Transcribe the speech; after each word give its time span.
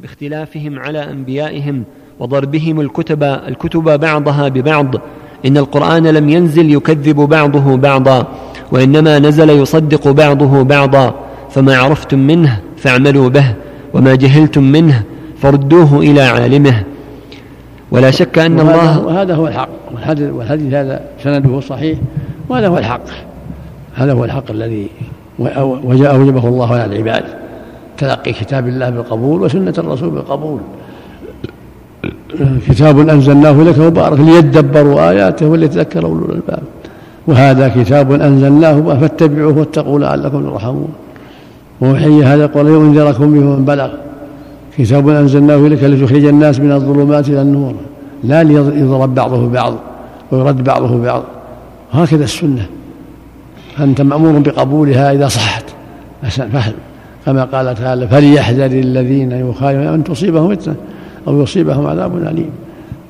باختلافهم 0.00 0.78
على 0.78 1.10
أنبيائهم 1.10 1.84
وضربهم 2.20 2.80
الكتب 2.80 3.22
الكتب 3.22 4.00
بعضها 4.00 4.48
ببعض. 4.48 4.94
إن 5.46 5.56
القرآن 5.56 6.06
لم 6.06 6.28
ينزل 6.28 6.72
يكذب 6.74 7.16
بعضه 7.16 7.76
بعضا 7.76 8.26
وإنما 8.72 9.18
نزل 9.18 9.50
يصدق 9.50 10.08
بعضه 10.08 10.62
بعضا. 10.62 11.14
فما 11.50 11.76
عرفتم 11.76 12.18
منه 12.18 12.60
فاعملوا 12.76 13.28
به 13.28 13.54
وما 13.94 14.14
جهلتم 14.14 14.62
منه 14.62 15.02
فردوه 15.38 15.98
إلى 15.98 16.20
عالمه. 16.20 16.82
ولا 17.90 18.10
شك 18.10 18.38
أن 18.38 18.60
الله 18.60 19.00
وهذا 19.00 19.34
هو 19.34 19.46
الحق. 19.46 19.68
والحديث, 19.94 20.32
والحديث 20.32 20.74
هذا 20.74 21.00
سنده 21.22 21.60
صحيح 21.60 21.98
وهذا 22.48 22.68
هو 22.68 22.78
الحق. 22.78 23.06
هذا 23.94 24.12
هو 24.12 24.24
الحق 24.24 24.50
الذي 24.50 24.88
وجاء 25.84 26.14
أوجبه 26.14 26.48
الله 26.48 26.72
على 26.74 26.84
العباد. 26.84 27.24
تلقي 27.98 28.32
كتاب 28.32 28.68
الله 28.68 28.90
بالقبول 28.90 29.42
وسنة 29.42 29.74
الرسول 29.78 30.10
بالقبول. 30.10 30.60
كتاب 32.68 33.08
أنزلناه 33.08 33.62
لك 33.62 33.78
مبارك 33.78 34.20
ليدبروا 34.20 35.10
آياته 35.10 35.46
وليتذكر 35.46 36.04
أولو 36.04 36.24
الألباب. 36.24 36.62
وهذا 37.26 37.68
كتاب 37.68 38.12
أنزلناه 38.12 38.98
فاتبعوه 39.00 39.58
واتقوا 39.58 39.98
لعلكم 39.98 40.50
ترحمون. 40.50 40.92
ووحي 41.80 42.24
هذا 42.24 42.46
قال 42.46 42.66
ينذركم 42.66 43.32
به 43.32 43.40
من 43.40 43.64
بلغ. 43.64 43.90
كتاب 44.78 45.08
أنزلناه 45.08 45.56
لك 45.56 45.84
لتخرج 45.84 46.24
الناس 46.24 46.60
من 46.60 46.72
الظلمات 46.72 47.28
إلى 47.28 47.42
النور. 47.42 47.74
لا 48.24 48.44
ليضرب 48.44 49.14
بعضه 49.14 49.48
بعض 49.48 49.74
ويرد 50.30 50.64
بعضه 50.64 51.02
بعض. 51.02 51.22
هكذا 51.92 52.24
السنة. 52.24 52.66
أنت 53.80 54.00
مأمور 54.00 54.38
بقبولها 54.38 55.12
إذا 55.12 55.28
صحت. 55.28 55.64
فهم 56.22 56.72
كما 57.28 57.44
قال 57.44 57.74
تعالى 57.74 58.08
فليحذر 58.08 58.66
الذين 58.66 59.32
يخالفون 59.32 59.94
أن 59.94 60.04
تصيبهم 60.04 60.56
فتنة 60.56 60.74
أو 61.28 61.42
يصيبهم 61.42 61.86
عذاب 61.86 62.16
أليم. 62.16 62.50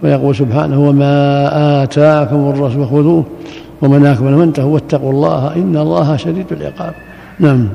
ويقول 0.03 0.37
سبحانه 0.37 0.88
وما 0.88 1.83
آتاكم 1.83 2.51
الرسول 2.51 2.87
خذوه 2.87 3.25
ومن 3.83 4.07
أكمل 4.07 4.38
فانتهوا 4.38 4.75
واتقوا 4.75 5.13
الله 5.13 5.57
إن 5.57 5.77
الله 5.77 6.16
شديد 6.16 6.47
العقاب. 6.51 6.95
نعم. 7.38 7.69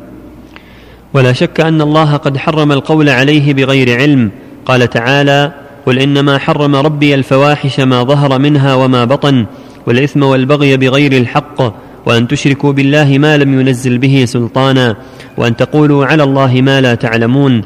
ولا 1.14 1.34
شك 1.34 1.60
أن 1.60 1.82
الله 1.82 2.16
قد 2.16 2.38
حرم 2.38 2.72
القول 2.72 3.10
عليه 3.10 3.54
بغير 3.54 4.00
علم. 4.00 4.32
قال 4.66 4.90
تعالى 4.90 5.52
قل 5.86 6.00
إنما 6.00 6.38
حرم 6.38 6.76
ربي 6.76 7.16
الفواحش 7.16 7.80
ما 7.80 8.04
ظهر 8.04 8.40
منها 8.40 8.76
وما 8.76 9.06
بطن 9.06 9.46
والإثم 9.88 10.24
والبغي 10.24 10.78
بغير 10.78 11.12
الحق. 11.12 11.62
وأن 12.06 12.28
تشركوا 12.28 12.72
بالله 12.72 13.18
ما 13.18 13.38
لم 13.38 13.60
ينزل 13.60 13.98
به 13.98 14.26
سلطانا 14.26 14.96
وأن 15.38 15.56
تقولوا 15.56 16.06
على 16.06 16.24
الله 16.24 16.62
ما 16.62 16.82
لا 16.82 16.96
تعلمون. 16.96 17.62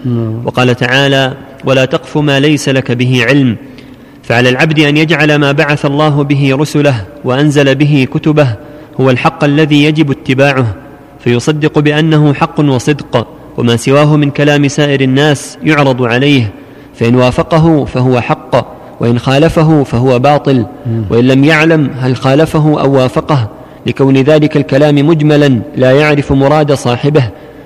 وقال 0.46 0.76
تعالى 0.76 1.34
ولا 1.66 1.86
تقف 1.86 2.18
ما 2.18 2.40
ليس 2.40 2.70
لك 2.70 2.92
به 2.92 3.26
علم. 3.26 3.56
فعلى 4.24 4.50
العبد 4.50 4.80
أن 4.80 4.98
يجعل 4.98 5.36
ما 5.36 5.52
بعث 5.52 5.86
الله 5.86 6.24
به 6.24 6.56
رسله 6.56 7.06
وأنزل 7.24 7.76
به 7.76 8.08
كتبه 8.14 8.56
هو 9.00 9.10
الحق 9.10 9.44
الذي 9.44 9.84
يجب 9.84 10.12
اتباعه 10.12 10.76
فيصدق 11.20 11.80
بأنه 11.80 12.34
حق 12.34 12.60
وصدق 12.60 13.28
وما 13.58 13.76
سواه 13.76 14.18
من 14.18 14.30
كلام 14.32 14.68
سائر 14.68 15.02
الناس 15.02 15.58
يعرض 15.64 16.04
عليه 16.04 16.52
فإن 16.96 17.16
وافقه 17.16 17.86
فهو 17.86 18.22
حق 18.22 18.78
وإن 19.00 19.20
خالفه 19.20 19.84
فهو 19.84 20.20
باطل 20.20 20.66
وإن 21.10 21.28
لم 21.28 21.44
يعلم 21.44 21.90
هل 22.00 22.16
خالفه 22.16 22.82
أو 22.82 22.92
وافقه 22.92 23.50
لكون 23.88 24.18
ذلك 24.18 24.58
الكلام 24.58 24.96
مجملا 24.96 25.62
لا 25.76 25.92
يعرف 25.92 26.32
مراد 26.32 26.74
صاحبه 26.74 27.24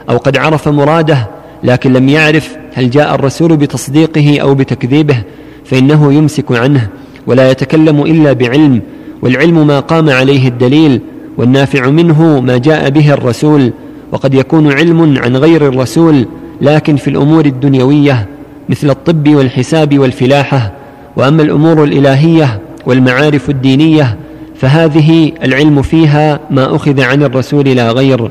أو 0.09 0.17
قد 0.17 0.37
عرف 0.37 0.67
مراده 0.67 1.27
لكن 1.63 1.93
لم 1.93 2.09
يعرف 2.09 2.57
هل 2.73 2.89
جاء 2.89 3.15
الرسول 3.15 3.57
بتصديقه 3.57 4.39
أو 4.41 4.55
بتكذيبه 4.55 5.17
فإنه 5.65 6.13
يمسك 6.13 6.51
عنه 6.51 6.87
ولا 7.27 7.51
يتكلم 7.51 8.01
إلا 8.01 8.33
بعلم 8.33 8.81
والعلم 9.21 9.67
ما 9.67 9.79
قام 9.79 10.09
عليه 10.09 10.47
الدليل 10.47 11.01
والنافع 11.37 11.89
منه 11.89 12.39
ما 12.39 12.57
جاء 12.57 12.89
به 12.89 13.13
الرسول 13.13 13.73
وقد 14.11 14.33
يكون 14.33 14.71
علم 14.71 15.17
عن 15.17 15.35
غير 15.35 15.67
الرسول 15.67 16.25
لكن 16.61 16.95
في 16.95 17.07
الأمور 17.07 17.45
الدنيوية 17.45 18.27
مثل 18.69 18.89
الطب 18.89 19.35
والحساب 19.35 19.99
والفلاحة 19.99 20.71
وأما 21.17 21.43
الأمور 21.43 21.83
الإلهية 21.83 22.59
والمعارف 22.85 23.49
الدينية 23.49 24.17
فهذه 24.61 25.33
العلم 25.43 25.81
فيها 25.81 26.39
ما 26.49 26.75
أخذ 26.75 27.01
عن 27.01 27.23
الرسول 27.23 27.65
لا 27.65 27.91
غير. 27.91 28.29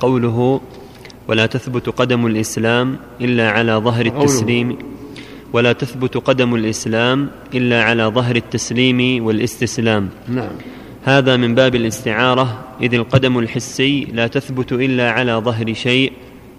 قوله 0.00 0.60
ولا 1.28 1.46
تثبت 1.46 1.88
قدم 1.88 2.26
الإسلام 2.26 2.96
إلا 3.20 3.50
على 3.50 3.72
ظهر 3.72 4.06
التسليم. 4.06 4.78
ولا 5.52 5.72
تثبت 5.72 6.16
قدم 6.16 6.54
الإسلام 6.54 7.30
إلا 7.54 7.82
على 7.82 8.04
ظهر 8.04 8.36
التسليم 8.36 9.24
والاستسلام. 9.24 10.08
نعم. 10.28 10.52
هذا 11.04 11.36
من 11.36 11.54
باب 11.54 11.74
الاستعارة 11.74 12.58
إذ 12.82 12.94
القدم 12.94 13.38
الحسي 13.38 14.06
لا 14.12 14.26
تثبت 14.26 14.72
إلا 14.72 15.10
على 15.10 15.32
ظهر 15.32 15.74
شيء 15.74 16.12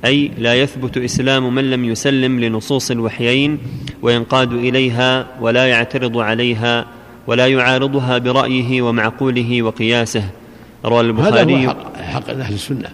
أي 0.06 0.32
لا 0.38 0.56
يثبت 0.56 0.98
إسلام 0.98 1.56
من 1.56 1.70
لم 1.70 1.86
يسلم 1.86 2.40
لنصوص 2.40 2.92
الوحيين 2.92 3.58
وينقاد 4.02 4.54
إليها 4.54 5.28
ولا 5.42 5.68
يعترض 5.68 6.18
عليها 6.18 6.86
ولا 7.28 7.48
يعارضها 7.48 8.18
برأيه 8.18 8.82
ومعقوله 8.82 9.62
وقياسه. 9.62 10.24
روى 10.86 11.02
البخاري 11.02 11.56
هذا 11.56 11.66
هو 11.66 11.70
حق, 11.70 11.98
حق 11.98 12.30
أهل 12.30 12.54
السنة. 12.54 12.90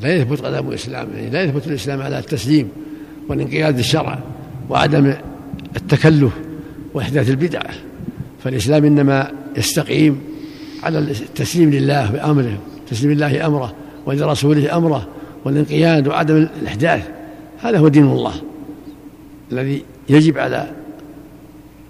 لا 0.00 0.16
يثبت 0.16 0.40
قدم 0.40 0.68
الإسلام 0.68 1.08
يعني 1.14 1.30
لا 1.30 1.42
يثبت 1.42 1.66
الإسلام 1.66 2.02
على 2.02 2.18
التسليم 2.18 2.68
والانقياد 3.28 3.76
للشرع 3.76 4.18
وعدم 4.68 5.14
التكلف 5.76 6.32
وإحداث 6.94 7.30
البدع. 7.30 7.62
فالإسلام 8.44 8.84
إنما 8.84 9.30
يستقيم 9.56 10.20
على 10.82 10.98
التسليم 10.98 11.70
لله 11.70 12.10
بأمره 12.10 12.58
تسليم 12.90 13.10
الله 13.12 13.46
أمره 13.46 13.74
ولرسوله 14.06 14.76
أمره 14.76 15.08
والانقياد 15.44 16.08
وعدم 16.08 16.48
الإحداث. 16.62 17.08
هذا 17.62 17.78
هو 17.78 17.88
دين 17.88 18.04
الله 18.04 18.34
الذي 19.52 19.82
يجب 20.08 20.38
على 20.38 20.70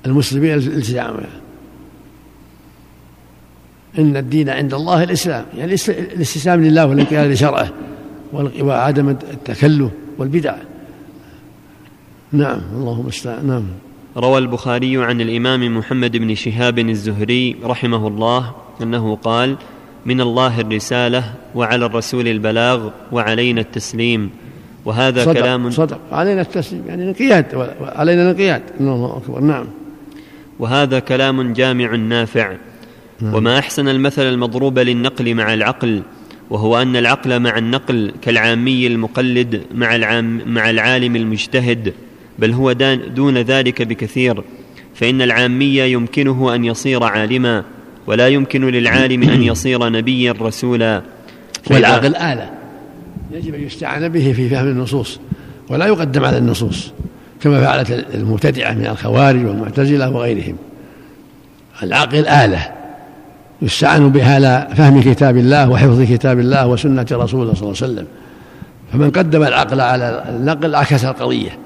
المسلمين 0.06 0.54
الالتزام 0.54 1.16
به 1.16 1.39
إن 3.98 4.16
الدين 4.16 4.48
عند 4.48 4.74
الله 4.74 5.02
الإسلام. 5.02 5.44
يعني 5.58 5.74
الاستسلام 5.88 6.64
لله 6.64 6.86
والانقياد 6.86 7.30
لشرعه 7.30 7.68
وعدم 8.60 9.08
التكلف 9.08 9.90
والبدع. 10.18 10.54
نعم 12.32 12.60
اللهم 12.74 13.06
استعان. 13.06 13.46
نعم. 13.46 13.64
روى 14.16 14.38
البخاري 14.38 15.04
عن 15.04 15.20
الإمام 15.20 15.78
محمد 15.78 16.16
بن 16.16 16.34
شهاب 16.34 16.78
الزهري 16.78 17.56
رحمه 17.64 18.08
الله 18.08 18.52
أنه 18.82 19.16
قال 19.16 19.56
من 20.06 20.20
الله 20.20 20.60
الرسالة 20.60 21.34
وعلى 21.54 21.86
الرسول 21.86 22.28
البلاغ 22.28 22.90
وعلينا 23.12 23.60
التسليم. 23.60 24.30
وهذا 24.84 25.24
صدق 25.24 25.32
كلام 25.32 25.70
صدق. 25.70 25.98
علينا 26.12 26.40
التسليم 26.40 26.82
يعني 26.88 27.02
الانقياد 27.02 27.46
علينا 27.82 28.22
الانقياد. 28.22 28.62
الله 28.80 29.16
أكبر 29.16 29.40
نعم. 29.40 29.66
وهذا 30.58 30.98
كلام 30.98 31.52
جامع 31.52 31.96
نافع. 31.96 32.56
وما 33.22 33.58
أحسن 33.58 33.88
المثل 33.88 34.22
المضروب 34.22 34.78
للنقل 34.78 35.34
مع 35.34 35.54
العقل 35.54 36.02
وهو 36.50 36.82
أن 36.82 36.96
العقل 36.96 37.40
مع 37.40 37.58
النقل 37.58 38.12
كالعامي 38.22 38.86
المقلد 38.86 39.62
مع 39.74 39.96
العام 39.96 40.40
مع 40.46 40.70
العالم 40.70 41.16
المجتهد 41.16 41.92
بل 42.38 42.52
هو 42.52 42.72
دون 43.14 43.38
ذلك 43.38 43.82
بكثير 43.82 44.42
فإن 44.94 45.22
العامي 45.22 45.78
يمكنه 45.78 46.54
أن 46.54 46.64
يصير 46.64 47.04
عالما 47.04 47.64
ولا 48.06 48.28
يمكن 48.28 48.64
للعالم 48.70 49.22
أن 49.22 49.42
يصير 49.42 49.88
نبيا 49.88 50.34
رسولا. 50.40 51.02
والعقل 51.70 52.16
آلة. 52.16 52.50
يجب 53.32 53.54
أن 53.54 53.62
يستعان 53.62 54.08
به 54.08 54.32
في 54.32 54.48
فهم 54.48 54.66
النصوص 54.66 55.20
ولا 55.68 55.86
يقدم 55.86 56.24
على 56.24 56.38
النصوص 56.38 56.92
كما 57.40 57.60
فعلت 57.60 58.06
المبتدعة 58.14 58.72
من 58.72 58.86
الخوارج 58.86 59.44
والمعتزلة 59.44 60.10
وغيرهم. 60.10 60.56
العقل 61.82 62.26
آلة. 62.26 62.79
يستعان 63.62 64.08
بها 64.08 64.34
على 64.34 64.68
فهم 64.74 65.02
كتاب 65.02 65.36
الله 65.36 65.70
وحفظ 65.70 66.02
كتاب 66.02 66.38
الله 66.38 66.66
وسنة 66.66 67.06
رسوله 67.12 67.54
صلى 67.54 67.62
الله 67.62 67.76
عليه 67.82 67.92
وسلم. 67.92 68.06
فمن 68.92 69.10
قدم 69.10 69.42
العقل 69.42 69.80
على 69.80 70.24
النقل 70.28 70.74
عكس 70.74 71.04
القضية. 71.04 71.58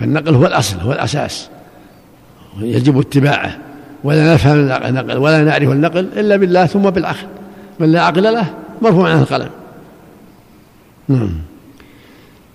فالنقل 0.00 0.34
هو 0.34 0.46
الأصل 0.46 0.80
هو 0.80 0.92
الأساس. 0.92 1.48
يجب 2.60 3.00
اتباعه. 3.00 3.58
ولا 4.04 4.34
نفهم 4.34 4.56
النقل 4.58 5.18
ولا 5.18 5.44
نعرف 5.44 5.70
النقل 5.70 6.08
إلا 6.16 6.36
بالله 6.36 6.66
ثم 6.66 6.90
بالعقل. 6.90 7.26
من 7.80 7.92
لا 7.92 8.02
عقل 8.02 8.22
له 8.22 8.54
مرفوع 8.82 9.10
عنه 9.10 9.22
القلم. 9.22 9.48
نعم. 11.08 11.30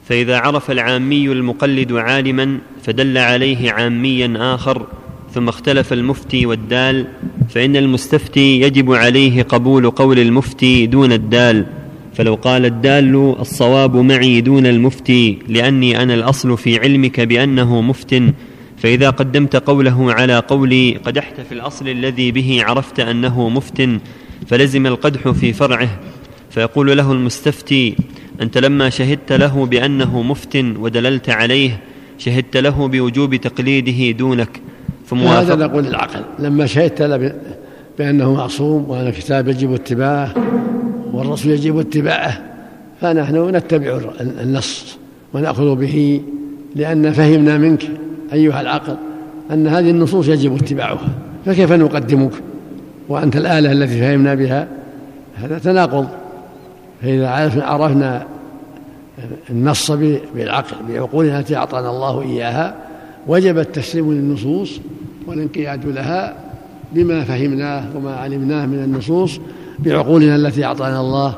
فإذا 0.10 0.38
عرف 0.38 0.72
العامي 0.72 1.32
المقلد 1.32 1.94
عالما 1.94 2.58
فدل 2.84 3.18
عليه 3.18 3.72
عاميا 3.72 4.56
آخر 4.56 4.86
ثم 5.34 5.50
اختلف 5.50 5.94
المفتي 5.94 6.46
والدال 6.46 7.08
فإن 7.54 7.76
المستفتي 7.76 8.62
يجب 8.62 8.94
عليه 8.94 9.44
قبول 9.44 9.90
قول 9.90 10.20
المفتي 10.20 10.86
دون 10.88 11.12
الدال. 11.12 11.66
فلو 12.14 12.36
قال 12.36 12.66
الدال 12.66 13.36
الصواب 13.40 13.96
معي 13.96 14.42
دون 14.42 14.66
المفتي 14.66 15.38
لأني 15.48 16.04
أنا 16.04 16.14
الأصل 16.14 16.58
في 16.58 16.80
علمك 16.80 17.20
بأنه 17.20 17.82
مفت. 17.82 18.22
فإذا 18.78 19.10
قدمت 19.10 19.56
قوله 19.56 20.14
على 20.14 20.40
قولي 20.40 20.98
قدحت 21.06 21.42
في 21.42 21.52
الأصل 21.52 21.90
الذي 21.90 22.32
به 22.32 22.64
عرفت 22.64 23.00
أنه 23.00 23.50
مفت. 23.50 23.90
فلزم 24.48 24.88
القدح 24.88 25.30
في 25.30 25.54
فرعه. 25.54 26.00
فيقول 26.50 26.98
له 26.98 27.12
المستفتي 27.12 27.96
أنت 28.42 28.58
لما 28.58 28.90
شهدت 28.90 29.34
له 29.34 29.66
بأنه 29.66 30.22
مفت 30.22 30.56
ودللت 30.56 31.30
عليه 31.30 31.80
شهدت 32.18 32.58
له 32.58 32.88
بوجوب 32.88 33.36
تقليده 33.36 34.18
دونك. 34.18 34.62
فموافق 35.12 35.40
هذا 35.40 35.56
نقول 35.56 35.88
العقل 35.88 36.22
لما 36.40 36.66
شهدت 36.66 37.34
بأنه 37.98 38.34
معصوم 38.34 38.90
وأن 38.90 39.08
الكتاب 39.08 39.48
يجب 39.48 39.74
اتباعه 39.74 40.34
والرسول 41.14 41.52
يجب 41.52 41.80
اتباعه 41.80 42.42
فنحن 43.02 43.56
نتبع 43.56 44.00
النص 44.22 44.98
ونأخذ 45.34 45.76
به 45.76 46.22
لأن 46.76 47.12
فهمنا 47.12 47.58
منك 47.58 47.90
أيها 48.34 48.62
العقل 48.62 48.96
أن 49.52 49.68
هذه 49.68 49.90
النصوص 49.90 50.28
يجب 50.28 50.56
اتباعها 50.56 51.10
فكيف 51.46 51.72
نقدمك؟ 51.72 52.32
وأنت 53.10 53.38
الآلة 53.38 53.72
التي 53.72 54.00
فهمنا 54.00 54.36
بها 54.36 54.68
هذا 55.36 55.60
تناقض. 55.60 56.08
فإذا 57.02 57.30
عرفنا 57.64 58.26
النص 59.50 59.92
بالعقل 60.36 60.76
بعقولنا 60.90 61.40
التي 61.40 61.56
أعطانا 61.56 61.90
الله 61.90 62.22
إياها 62.22 62.76
وجب 63.28 63.58
التسليم 63.58 64.14
للنصوص 64.14 64.80
والانقياد 65.28 65.86
لها 65.86 66.52
بما 66.92 67.24
فهمناه 67.24 67.98
وما 67.98 68.16
علمناه 68.16 68.66
من 68.66 68.84
النصوص 68.84 69.40
بعقولنا 69.80 70.36
التي 70.36 70.66
أعطانا 70.66 71.02
الله 71.02 71.36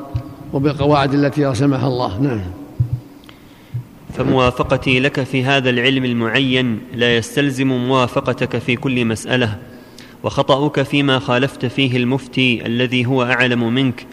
وبالقواعد 0.52 1.14
التي 1.14 1.46
رسمها 1.46 1.88
الله. 1.88 2.20
نعم. 2.20 2.40
فموافقتي 4.14 5.00
لك 5.00 5.22
في 5.22 5.44
هذا 5.44 5.70
العلم 5.70 6.04
المعين 6.04 6.80
لا 6.94 7.16
يستلزم 7.16 7.68
موافقتك 7.68 8.58
في 8.58 8.76
كل 8.76 9.04
مسألة 9.04 9.58
وخطأك 10.22 10.82
فيما 10.82 11.18
خالفت 11.18 11.66
فيه 11.66 11.96
المفتي 11.96 12.66
الذي 12.66 13.06
هو 13.06 13.22
أعلم 13.22 13.74
منك 13.74 14.06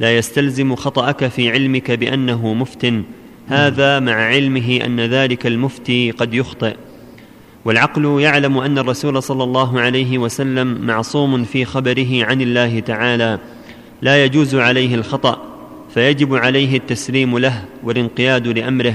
لا 0.00 0.16
يستلزم 0.16 0.74
خطأك 0.74 1.28
في 1.28 1.50
علمك 1.50 1.90
بأنه 1.90 2.54
مفت. 2.54 2.92
هذا 3.48 4.00
مع 4.00 4.12
علمه 4.12 4.80
أن 4.84 5.00
ذلك 5.00 5.46
المفتي 5.46 6.10
قد 6.10 6.34
يخطئ. 6.34 6.74
والعقل 7.64 8.20
يعلم 8.20 8.58
أن 8.58 8.78
الرسول 8.78 9.22
صلى 9.22 9.44
الله 9.44 9.80
عليه 9.80 10.18
وسلم 10.18 10.86
معصوم 10.86 11.44
في 11.44 11.64
خبره 11.64 12.24
عن 12.24 12.40
الله 12.40 12.80
تعالى 12.80 13.38
لا 14.02 14.24
يجوز 14.24 14.54
عليه 14.54 14.94
الخطأ 14.94 15.38
فيجب 15.94 16.34
عليه 16.34 16.76
التسليم 16.76 17.38
له 17.38 17.64
والانقياد 17.84 18.46
لأمره. 18.46 18.94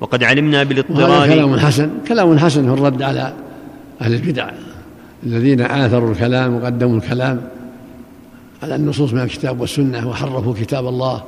وقد 0.00 0.24
علمنا 0.24 0.62
بالاضطرار 0.62 1.26
كلام 1.26 1.58
حسن 1.58 1.90
كلام 2.08 2.38
حسن 2.38 2.74
في 2.74 2.80
الرد 2.80 3.02
على 3.02 3.34
أهل 4.00 4.14
البدع. 4.14 4.50
الذين 5.26 5.60
آثروا 5.60 6.10
الكلام 6.10 6.54
وقدموا 6.54 6.96
الكلام 6.96 7.40
على 8.62 8.76
النصوص 8.76 9.12
من 9.12 9.20
الكتاب 9.20 9.60
والسنة 9.60 10.08
وحرفوا 10.08 10.54
كتاب 10.54 10.88
الله 10.88 11.22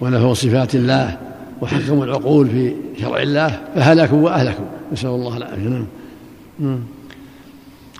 ونفوا 0.00 0.34
صفات 0.34 0.74
الله 0.74 1.16
وحكموا 1.60 2.04
العقول 2.04 2.48
في 2.48 2.74
شرع 3.00 3.22
الله 3.22 3.60
فهلكوا 3.74 4.18
وأهلكوا. 4.18 4.64
نسأل 4.92 5.08
الله 5.08 5.36
العافية. 5.36 5.68
نعم. 5.68 5.86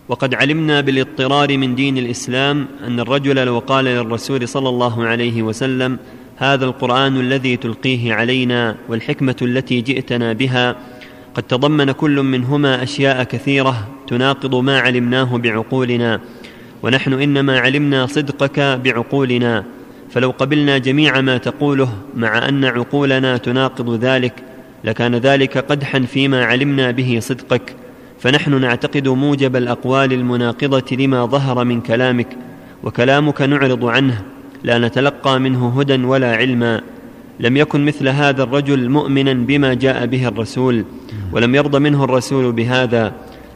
وقد 0.08 0.34
علمنا 0.34 0.80
بالاضطرار 0.80 1.58
من 1.58 1.74
دين 1.74 1.98
الإسلام 1.98 2.66
أن 2.86 3.00
الرجل 3.00 3.46
لو 3.46 3.58
قال 3.58 3.84
للرسول 3.84 4.48
صلى 4.48 4.68
الله 4.68 5.04
عليه 5.04 5.42
وسلم 5.42 5.98
هذا 6.36 6.64
القرآن 6.64 7.20
الذي 7.20 7.56
تلقيه 7.56 8.14
علينا 8.14 8.76
والحكمة 8.88 9.36
التي 9.42 9.80
جئتنا 9.80 10.32
بها 10.32 10.76
قد 11.34 11.42
تضمن 11.42 11.92
كل 11.92 12.22
منهما 12.22 12.82
أشياء 12.82 13.24
كثيرة 13.24 13.88
تناقض 14.08 14.54
ما 14.54 14.80
علمناه 14.80 15.36
بعقولنا 15.36 16.20
ونحن 16.82 17.12
إنما 17.12 17.58
علمنا 17.58 18.06
صدقك 18.06 18.60
بعقولنا 18.60 19.64
فلو 20.10 20.30
قبلنا 20.30 20.78
جميع 20.78 21.20
ما 21.20 21.38
تقوله 21.38 21.92
مع 22.16 22.48
أن 22.48 22.64
عقولنا 22.64 23.36
تناقض 23.36 24.04
ذلك 24.04 24.34
لكان 24.84 25.14
ذلك 25.14 25.58
قدحا 25.58 26.00
فيما 26.00 26.44
علمنا 26.44 26.90
به 26.90 27.18
صدقك. 27.20 27.76
فنحن 28.20 28.60
نعتقد 28.60 29.08
موجب 29.08 29.56
الأقوال 29.56 30.12
المناقضة 30.12 30.96
لما 30.96 31.26
ظهر 31.26 31.64
من 31.64 31.80
كلامك 31.80 32.28
وكلامك 32.84 33.42
نعرض 33.42 33.84
عنه 33.84 34.22
لا 34.64 34.78
نتلقى 34.78 35.40
منه 35.40 35.80
هدى 35.80 36.04
ولا 36.04 36.36
علما. 36.36 36.80
لم 37.40 37.56
يكن 37.56 37.84
مثل 37.84 38.08
هذا 38.08 38.42
الرجل 38.42 38.88
مؤمنا 38.88 39.32
بما 39.32 39.74
جاء 39.74 40.06
به 40.06 40.28
الرسول 40.28 40.84
ولم 41.32 41.54
يرض 41.54 41.76
منه 41.76 42.04
الرسول 42.04 42.52
بهذا 42.52 43.12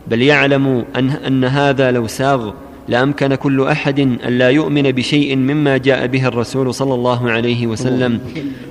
بل 0.08 0.22
يعلم 0.22 0.84
أن, 0.96 1.10
أن 1.10 1.44
هذا 1.44 1.90
لو 1.90 2.06
ساغ 2.06 2.50
لأمكن 2.88 3.34
كل 3.34 3.66
أحد 3.66 4.00
أن 4.00 4.38
لا 4.38 4.50
يؤمن 4.50 4.82
بشيء 4.82 5.36
مما 5.36 5.76
جاء 5.76 6.06
به 6.06 6.26
الرسول 6.28 6.74
صلى 6.74 6.94
الله 6.94 7.30
عليه 7.30 7.66
وسلم. 7.66 8.20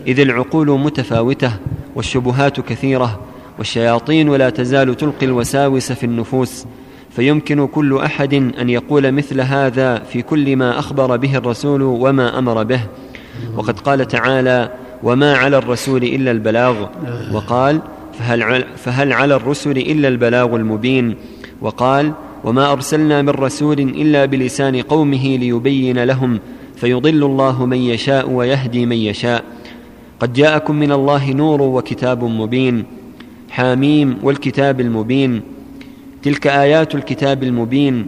إذ 0.08 0.20
العقول 0.20 0.80
متفاوتة 0.80 1.52
والشبهات 1.96 2.60
كثيرة 2.60 3.20
والشياطين 3.62 4.36
لا 4.36 4.50
تزال 4.50 4.98
تلقي 4.98 5.26
الوساوس 5.26 5.92
في 5.92 6.06
النفوس 6.06 6.66
فيمكن 7.10 7.68
كل 7.68 7.98
أحد 7.98 8.34
أن 8.34 8.70
يقول 8.70 9.12
مثل 9.12 9.42
هذا 9.42 10.00
في 10.00 10.22
كل 10.22 10.56
ما 10.56 10.80
أخبر 10.80 11.18
به 11.18 11.38
الرسول 11.38 11.82
وما 11.82 12.40
أمر 12.40 12.64
به. 12.64 12.82
وقد 13.58 13.80
قال 13.80 14.08
تعالى 14.08 14.72
وما 15.04 15.36
على 15.36 15.58
الرسول 15.58 16.04
إلا 16.04 16.32
البلاغ 16.32 16.88
وقال 17.34 17.82
فهل, 18.20 18.66
فهل 18.78 19.14
على 19.14 19.36
الرسل 19.36 19.78
إلا 19.78 20.08
البلاغ 20.08 20.56
المبين 20.56 21.16
وقال 21.62 22.14
وما 22.44 22.72
أرسلنا 22.72 23.22
من 23.22 23.30
رسول 23.30 23.80
إلا 23.80 24.26
بلسان 24.26 24.82
قومه 24.82 25.38
ليبين 25.38 26.04
لهم 26.04 26.40
فيضل 26.76 27.24
الله 27.24 27.66
من 27.66 27.78
يشاء 27.78 28.30
ويهدي 28.30 28.86
من 28.86 28.98
يشاء 28.98 29.44
قد 30.20 30.34
جاءكم 30.34 30.76
من 30.76 30.92
الله 30.92 31.32
نور 31.32 31.62
وكتاب 31.62 32.24
مبين. 32.24 33.01
حاميم 33.52 34.18
والكتاب 34.24 34.82
المبين. 34.82 35.42
تلك 36.24 36.48
آيات 36.48 36.96
الكتاب 36.96 37.44
المبين. 37.44 38.06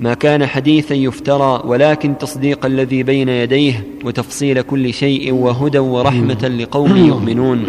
ما 0.00 0.14
كان 0.14 0.46
حديثا 0.46 0.94
يفترى 0.94 1.62
ولكن 1.64 2.18
تصديق 2.18 2.66
الذي 2.66 3.02
بين 3.02 3.28
يديه 3.28 3.86
وتفصيل 4.04 4.62
كل 4.62 4.94
شيء 4.94 5.32
وهدى 5.32 5.78
ورحمة 5.78 6.48
لقوم 6.48 6.96
يؤمنون. 7.10 7.64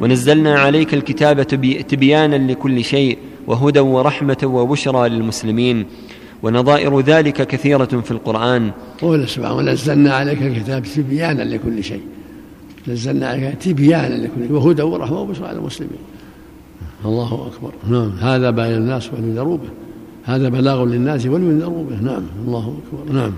ونزلنا 0.00 0.58
عليك 0.58 0.94
الكتاب 0.94 1.42
تبيانا 1.88 2.52
لكل 2.52 2.84
شيء 2.84 3.18
وهدى 3.46 3.80
ورحمة 3.80 4.38
وبشرى 4.44 5.08
للمسلمين. 5.08 5.84
ونظائر 6.42 7.00
ذلك 7.00 7.46
كثيرة 7.46 7.84
في 7.84 8.10
القرآن. 8.10 8.70
قول 9.00 9.28
سبحانه 9.28 9.56
ونزلنا 9.56 10.14
عليك 10.14 10.42
الكتاب 10.42 10.82
تبيانا 10.96 11.42
لكل 11.42 11.84
شيء. 11.84 12.02
نزلنا 12.88 13.28
عليك 13.28 13.54
تبيانا 13.54 14.14
لكل 14.14 14.42
شيء 14.46 14.52
وهدى 14.52 14.82
ورحمة 14.82 15.20
وبشرى 15.20 15.54
للمسلمين. 15.54 16.17
الله 17.04 17.46
أكبر. 17.46 17.72
نعم. 17.90 18.10
هذا 18.20 18.50
بين 18.50 18.76
الناس 18.76 19.10
ولينذروا 19.12 19.56
به. 19.56 19.68
هذا 20.24 20.48
بلاغ 20.48 20.84
للناس 20.84 21.26
ولينذروا 21.26 21.84
به. 21.84 21.96
نعم. 21.96 22.22
الله 22.46 22.74
أكبر. 22.78 23.12
نعم. 23.12 23.32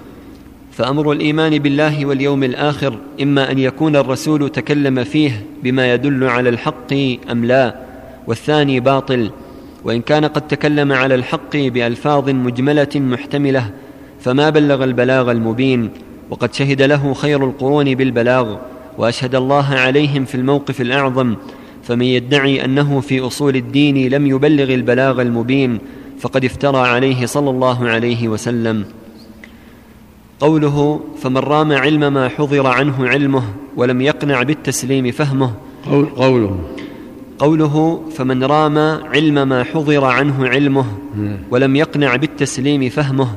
فأمر 0.73 1.13
الإيمان 1.13 1.59
بالله 1.59 2.07
واليوم 2.07 2.45
الآخر 2.45 2.99
إما 3.23 3.51
أن 3.51 3.59
يكون 3.59 3.97
الرسول 3.97 4.49
تكلم 4.49 5.05
فيه 5.05 5.47
بما 5.63 5.95
يدل 5.95 6.25
على 6.25 6.49
الحق 6.49 6.93
أم 7.31 7.45
لا 7.45 7.75
والثاني 8.27 8.81
باطل 8.81 9.31
وإن 9.85 10.03
كان 10.03 10.25
قد 10.25 10.49
تكلم 10.49 10.93
على 10.93 11.15
الحق 11.15 11.57
بألفاظ 11.57 12.31
مجملة 12.31 12.89
محتملة 12.95 13.71
فما 14.21 14.51
بلغ 14.51 14.85
البلاغ 14.85 15.31
المبين 15.31 15.91
وقد 16.31 16.55
شهد 16.55 16.83
له 16.83 17.15
خير 17.15 17.45
القرون 17.45 17.95
بالبلاغ 17.95 18.57
وأشهد 18.99 19.35
الله 19.35 19.67
عليهم 19.75 20.25
في 20.25 20.35
الموقف 20.35 20.81
الأعظم 20.81 21.35
فمن 21.91 22.07
يدعي 22.07 22.65
أنه 22.65 23.01
في 23.01 23.21
أصول 23.21 23.57
الدين 23.57 24.11
لم 24.11 24.27
يبلغ 24.27 24.75
البلاغ 24.75 25.23
المبين 25.23 25.79
فقد 26.21 26.45
افترى 26.45 26.79
عليه 26.79 27.27
صلى 27.27 27.51
الله 27.51 27.89
عليه 27.89 28.29
وسلم. 28.29 28.85
قوله 30.41 31.01
فمن 31.23 31.37
رام 31.37 31.73
علم 31.73 32.13
ما 32.13 32.29
حضر 32.29 32.67
عنه 32.67 33.09
علمه 33.09 33.43
ولم 33.77 34.01
يقنع 34.01 34.43
بالتسليم 34.43 35.11
فهمه. 35.11 35.53
قول 35.91 36.07
قوله. 36.07 36.61
قوله 37.39 38.03
فمن 38.15 38.45
رام 38.45 38.79
علم 39.15 39.49
ما 39.49 39.65
حضر 39.65 40.05
عنه 40.05 40.49
علمه 40.49 40.85
ولم 41.51 41.77
يقنع 41.77 42.17
بالتسليم 42.17 42.89
فهمه. 42.89 43.29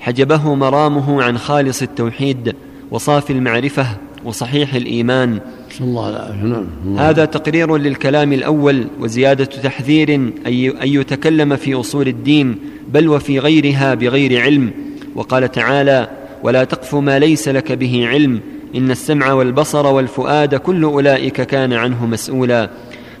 حجبه 0.00 0.54
مرامه 0.54 1.22
عن 1.22 1.38
خالص 1.38 1.82
التوحيد 1.82 2.54
وصافي 2.90 3.32
المعرفة 3.32 3.86
وصحيح 4.24 4.74
الإيمان. 4.74 5.40
الله 5.80 6.06
عليه 6.06 6.42
نعم 6.42 6.98
هذا 6.98 7.24
تقرير 7.24 7.76
للكلام 7.76 8.32
الأول 8.32 8.86
وزيادة 9.00 9.44
تحذير 9.44 10.14
أن 10.46 10.72
يتكلم 10.82 11.56
في 11.56 11.74
أصول 11.74 12.08
الدين 12.08 12.58
بل 12.88 13.08
وفي 13.08 13.38
غيرها 13.38 13.94
بغير 13.94 14.40
علم. 14.40 14.70
وقال 15.14 15.52
تعالى 15.52 16.08
ولا 16.42 16.64
تقف 16.64 16.94
ما 16.94 17.18
ليس 17.18 17.48
لك 17.48 17.72
به 17.72 18.06
علم 18.08 18.40
إن 18.76 18.90
السمع 18.90 19.32
والبصر 19.32 19.86
والفؤاد 19.86 20.54
كل 20.54 20.84
أولئك 20.84 21.40
كان 21.40 21.72
عنه 21.72 22.06
مسؤولا. 22.06 22.70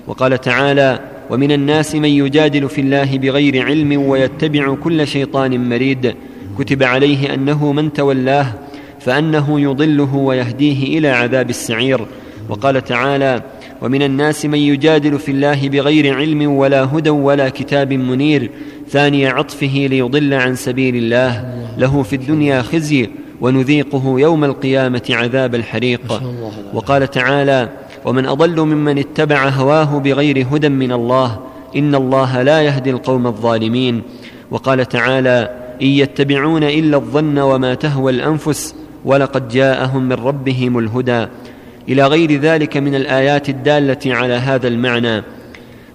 وقال 0.06 0.40
تعالى 0.40 1.00
ومن 1.30 1.52
الناس 1.52 1.94
من 1.94 2.08
يجادل 2.08 2.68
في 2.68 2.80
الله 2.80 3.18
بغير 3.18 3.64
علم 3.64 4.02
ويتبع 4.08 4.74
كل 4.74 5.06
شيطان 5.06 5.68
مريد. 5.68 6.14
كتب 6.58 6.82
عليه 6.82 7.34
أنه 7.34 7.72
من 7.72 7.92
تولاه 7.92 8.46
فأنه 9.00 9.60
يضله 9.60 10.14
ويهديه 10.14 10.98
إلى 10.98 11.08
عذاب 11.08 11.50
السعير. 11.50 12.06
وقال 12.48 12.84
تعالى 12.84 13.42
ومن 13.82 14.02
الناس 14.02 14.46
من 14.46 14.58
يجادل 14.58 15.18
في 15.18 15.30
الله 15.30 15.68
بغير 15.68 16.14
علم 16.14 16.56
ولا 16.56 16.84
هدى 16.84 17.10
ولا 17.10 17.48
كتاب 17.48 17.92
منير 17.92 18.50
ثاني 18.88 19.26
عطفه 19.26 19.86
ليضل 19.90 20.34
عن 20.34 20.54
سبيل 20.54 20.96
الله 20.96 21.54
له 21.78 22.02
في 22.02 22.16
الدنيا 22.16 22.62
خزي 22.62 23.10
ونذيقه 23.40 24.20
يوم 24.20 24.44
القيامة 24.44 25.02
عذاب 25.10 25.54
الحريق 25.54 26.22
وقال 26.74 27.10
تعالى 27.10 27.68
ومن 28.04 28.26
أضل 28.26 28.60
ممن 28.60 28.98
اتبع 28.98 29.48
هواه 29.48 29.98
بغير 29.98 30.46
هدى 30.52 30.68
من 30.68 30.92
الله 30.92 31.40
إن 31.76 31.94
الله 31.94 32.42
لا 32.42 32.62
يهدي 32.62 32.90
القوم 32.90 33.26
الظالمين 33.26 34.02
وقال 34.50 34.88
تعالى 34.88 35.50
إن 35.82 35.86
يتبعون 35.86 36.62
إلا 36.62 36.96
الظن 36.96 37.38
وما 37.38 37.74
تهوى 37.74 38.12
الأنفس 38.12 38.74
ولقد 39.04 39.48
جاءهم 39.48 40.02
من 40.02 40.12
ربهم 40.12 40.78
الهدى 40.78 41.26
إلى 41.88 42.06
غير 42.06 42.40
ذلك 42.40 42.76
من 42.76 42.94
الآيات 42.94 43.48
الدالة 43.48 43.98
على 44.06 44.34
هذا 44.34 44.68
المعنى. 44.68 45.22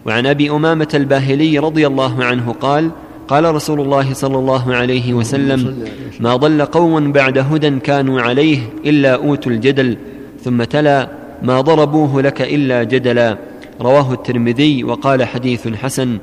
وعن 0.06 0.26
أبي 0.26 0.52
أمامة 0.52 0.88
الباهلي 0.94 1.60
رضي 1.60 1.88
الله 1.88 2.24
عنه 2.24 2.56
قال 2.62 2.92
قال 3.28 3.56
رسول 3.56 3.82
الله 3.82 4.14
صلى 4.14 4.38
الله 4.38 4.76
عليه 4.76 5.14
وسلم 5.14 5.84
ما 6.20 6.36
ضل 6.36 6.66
قوم 6.66 7.12
بعد 7.12 7.38
هدى 7.38 7.80
كانوا 7.80 8.22
عليه 8.22 8.60
إلا 8.86 9.16
أوتوا 9.16 9.52
الجدل 9.52 9.98
ثم 10.44 10.64
تلا 10.64 11.10
ما 11.44 11.62
ضربوه 11.62 12.22
لك 12.22 12.42
إلا 12.42 12.84
جدلا. 12.84 13.38
رواه 13.82 14.14
الترمذي 14.14 14.84
وقال 14.84 15.24
حديث 15.24 15.68
حسن. 15.68 16.18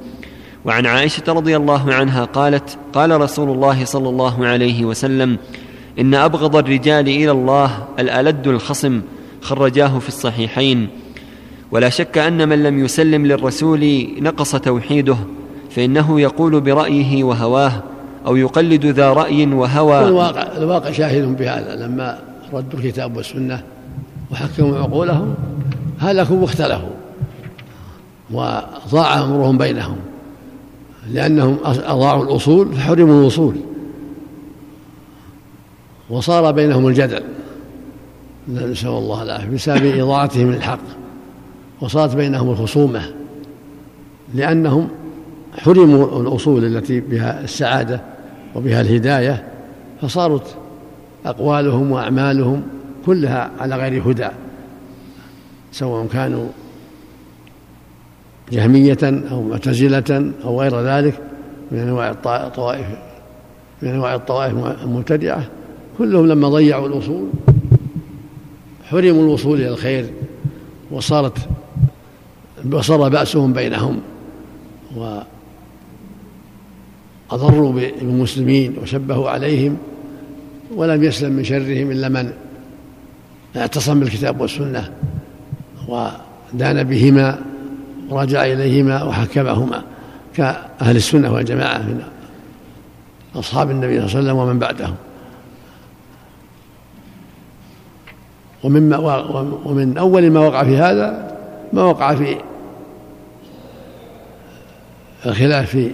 وعن 0.65 0.87
عائشة 0.87 1.23
رضي 1.29 1.57
الله 1.57 1.93
عنها 1.93 2.25
قالت 2.25 2.79
قال 2.93 3.21
رسول 3.21 3.51
الله 3.51 3.85
صلى 3.85 4.09
الله 4.09 4.47
عليه 4.47 4.85
وسلم 4.85 5.37
إن 5.99 6.15
أبغض 6.15 6.57
الرجال 6.57 7.09
إلى 7.09 7.31
الله 7.31 7.85
الألد 7.99 8.47
الخصم 8.47 9.01
خرجاه 9.45 9.99
في 9.99 10.09
الصحيحين. 10.09 10.89
ولا 11.71 11.89
شك 11.89 12.19
أن 12.19 12.49
من 12.49 12.63
لم 12.63 12.85
يسلم 12.85 13.27
للرسول 13.27 14.09
نقص 14.21 14.57
توحيده 14.57 15.17
فإنه 15.71 16.21
يقول 16.21 16.61
برأيه 16.61 17.25
وهواه 17.25 17.83
أو 18.27 18.37
يقلد 18.37 18.87
ذا 18.87 19.13
رأي 19.13 19.47
وهوى. 19.47 20.05
الواقع, 20.05 20.57
الواقع 20.57 20.91
شاهد 20.91 21.37
بهذا. 21.37 21.77
لما 21.77 22.19
ردوا 22.53 22.79
الكتاب 22.79 23.17
والسنة 23.17 23.63
وحكموا 24.31 24.79
عقولهم 24.79 25.35
هلكوا 25.99 26.37
واختلفوا 26.37 26.95
وضاع 28.31 29.23
أمرهم 29.25 29.59
بينهم. 29.59 29.97
لأنهم 31.13 31.59
أضاعوا 31.65 32.25
الأصول 32.25 32.73
فحرموا 32.73 33.21
الوصول. 33.21 33.57
وصار 36.11 36.53
بينهم 36.53 36.87
الجدل. 36.87 37.23
نسأل 38.49 38.89
الله 38.89 39.23
العافية. 39.23 39.49
بسبب 39.49 39.99
إضاعتهم 39.99 40.53
للحق. 40.53 40.79
وصارت 41.81 42.17
بينهم 42.17 42.51
الخصومة. 42.51 43.03
لأنهم 44.35 44.89
حرموا 45.59 46.21
الأصول 46.21 46.65
التي 46.65 47.01
بها 47.01 47.45
السعادة 47.45 48.01
وبها 48.55 48.81
الهداية. 48.81 49.45
فصارت 50.03 50.57
أقوالهم 51.27 51.93
وأعمالهم 51.93 52.63
كلها 53.07 53.51
على 53.61 53.77
غير 53.77 54.11
هدى. 54.11 54.29
سواء 55.73 56.07
كانوا 56.07 56.47
جهمية 58.53 58.99
أو 59.31 59.43
معتزلة 59.43 60.33
أو 60.45 60.61
غير 60.61 60.81
ذلك. 60.81 61.15
من 61.73 61.79
أنواع 61.79 62.11
الطوائف 62.11 62.87
من 63.83 63.89
أنواع 63.89 64.15
الطوائف 64.15 64.55
المبتدعة. 64.85 65.45
كلهم 65.99 66.27
لما 66.27 66.49
ضيعوا 66.49 66.89
الأصول 66.89 67.29
حرموا 68.95 69.23
الوصول 69.23 69.61
إلى 69.61 69.69
الخير 69.69 70.07
وصارت 70.91 71.39
وصار 72.73 73.09
بأسهم 73.09 73.53
بينهم 73.53 74.01
وأضروا 77.31 77.73
بالمسلمين 77.73 78.77
وشبهوا 78.83 79.31
عليهم 79.31 79.77
ولم 80.75 81.05
يسلم 81.05 81.33
من 81.33 81.45
شرهم 81.45 81.91
إلا 81.91 82.09
من 82.09 82.33
اعتصم 83.57 84.01
بالكتاب 84.01 84.41
والسنة 84.41 84.93
ودان 85.89 86.83
بهما 86.83 87.41
ورجع 88.11 88.45
إليهما 88.45 89.03
وحكمهما 89.03 89.83
كأهل 90.35 90.97
السنة 90.97 91.33
والجماعة 91.33 91.79
من 91.79 92.03
أصحاب 93.37 93.71
النبي 93.71 93.95
صلى 93.95 94.07
الله 94.07 94.17
عليه 94.17 94.19
وسلم 94.19 94.37
ومن 94.37 94.59
بعدهم. 94.59 94.95
ومما 98.65 98.97
ومن 99.65 99.99
أول 99.99 100.31
ما 100.31 100.41
وقع 100.41 100.65
في 100.65 100.77
هذا 100.77 101.37
ما 101.73 101.83
وقع 101.83 102.15
في 102.15 102.37
الخلاف 105.27 105.71
في 105.71 105.91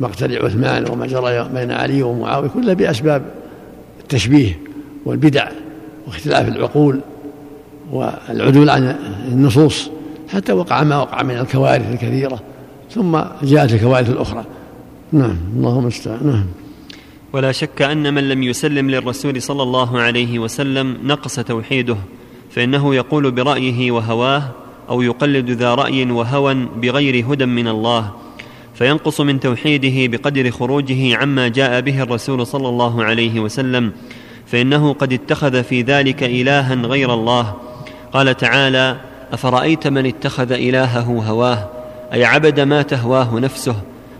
مقتل 0.00 0.44
عثمان 0.44 0.90
وما 0.90 1.06
جرى 1.06 1.48
بين 1.54 1.70
علي 1.70 2.02
ومعاوية 2.02 2.48
كله 2.48 2.72
بأسباب 2.72 3.22
التشبيه 4.00 4.58
والبدع 5.04 5.48
واختلاف 6.06 6.48
العقول 6.48 7.00
والعدول 7.92 8.70
عن 8.70 8.96
النصوص 9.28 9.90
حتى 10.28 10.52
وقع 10.52 10.82
ما 10.82 10.98
وقع 10.98 11.22
من 11.22 11.38
الكوارث 11.38 11.90
الكثيرة 11.92 12.40
ثم 12.90 13.20
جاءت 13.42 13.72
الكوارث 13.72 14.10
الأخرى. 14.10 14.44
نعم 15.12 15.36
اللهم 15.56 15.86
استعان. 15.86 16.26
نعم. 16.26 16.44
ولا 17.32 17.52
شك 17.52 17.82
أن 17.82 18.14
من 18.14 18.28
لم 18.28 18.42
يسلم 18.42 18.90
للرسول 18.90 19.42
صلى 19.42 19.62
الله 19.62 20.00
عليه 20.00 20.38
وسلم 20.38 20.98
نقص 21.04 21.34
توحيده 21.40 21.96
فإنه 22.50 22.94
يقول 22.94 23.30
برأيه 23.30 23.90
وهواه 23.90 24.42
أو 24.88 25.02
يقلد 25.02 25.50
ذا 25.50 25.74
رأي 25.74 26.10
وهوى 26.10 26.54
بغير 26.54 27.32
هدى 27.32 27.46
من 27.46 27.68
الله 27.68 28.12
فينقص 28.74 29.20
من 29.20 29.40
توحيده 29.40 30.16
بقدر 30.16 30.50
خروجه 30.50 31.16
عما 31.16 31.48
جاء 31.48 31.80
به 31.80 32.02
الرسول 32.02 32.46
صلى 32.46 32.68
الله 32.68 33.04
عليه 33.04 33.40
وسلم 33.40 33.92
فإنه 34.46 34.92
قد 34.92 35.12
اتخذ 35.12 35.62
في 35.62 35.82
ذلك 35.82 36.22
الها 36.22 36.74
غير 36.74 37.14
الله. 37.14 37.54
قال 38.12 38.36
تعالى 38.36 39.00
أفرأيت 39.32 39.86
من 39.86 40.06
اتخذ 40.06 40.52
إلهه 40.52 41.24
هواه؟ 41.28 41.70
أي 42.12 42.24
عبد 42.24 42.60
ما 42.60 42.82
تهواه 42.82 43.38
نفسه؟ 43.38 43.76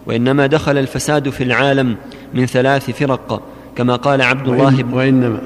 وإنما 0.07 0.47
دخل 0.47 0.78
الفساد 0.78 1.28
في 1.28 1.45
العالم 1.45 1.97
من 2.35 2.47
ثلاث 2.47 2.91
فرق 2.91 3.43
كما 3.77 3.97
قال 3.97 4.23
عبد 4.23 4.49
الله 4.49 4.83
بن 4.83 4.95
وإنما 4.95 5.41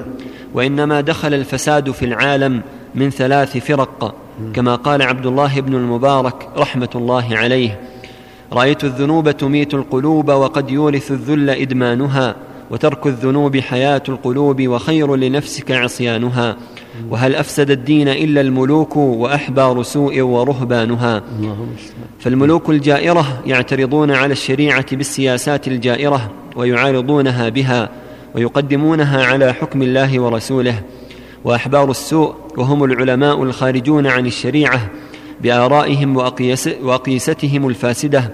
وإنما 0.53 1.01
دخل 1.01 1.33
الفساد 1.33 1.91
في 1.91 2.05
العالم 2.05 2.61
من 2.95 3.09
ثلاث 3.09 3.57
فرق 3.57 4.15
كما 4.53 4.75
قال 4.75 5.01
عبد 5.01 5.25
الله 5.25 5.61
بن 5.61 5.75
المبارك 5.75 6.49
رحمة 6.57 6.89
الله 6.95 7.37
عليه 7.37 7.79
رأيت 8.53 8.83
الذنوب 8.83 9.31
تميت 9.31 9.73
القلوب 9.73 10.29
وقد 10.29 10.69
يورث 10.69 11.11
الذل 11.11 11.49
إدمانها 11.49 12.35
وترك 12.71 13.07
الذنوب 13.07 13.57
حياة 13.57 14.03
القلوب 14.09 14.67
وخير 14.67 15.15
لنفسك 15.15 15.71
عصيانها 15.71 16.57
وهل 17.09 17.35
أفسد 17.35 17.71
الدين 17.71 18.07
إلا 18.07 18.41
الملوك 18.41 18.95
وأحبار 18.95 19.83
سوء 19.83 20.21
ورهبانها؟ 20.21 21.23
فالملوك 22.19 22.69
الجائرة 22.69 23.41
يعترضون 23.45 24.11
على 24.11 24.31
الشريعة 24.31 24.95
بالسياسات 24.95 25.67
الجائرة 25.67 26.31
ويعارضونها 26.57 27.49
بها 27.49 27.89
ويقدمونها 28.35 29.25
على 29.25 29.53
حكم 29.53 29.81
الله 29.81 30.19
ورسوله. 30.19 30.81
وأحبار 31.43 31.91
السوء 31.91 32.35
وهم 32.57 32.83
العلماء 32.83 33.43
الخارجون 33.43 34.07
عن 34.07 34.25
الشريعة 34.25 34.89
بآرائهم 35.41 36.17
وأقيستهم 36.83 37.67
الفاسدة 37.67 38.33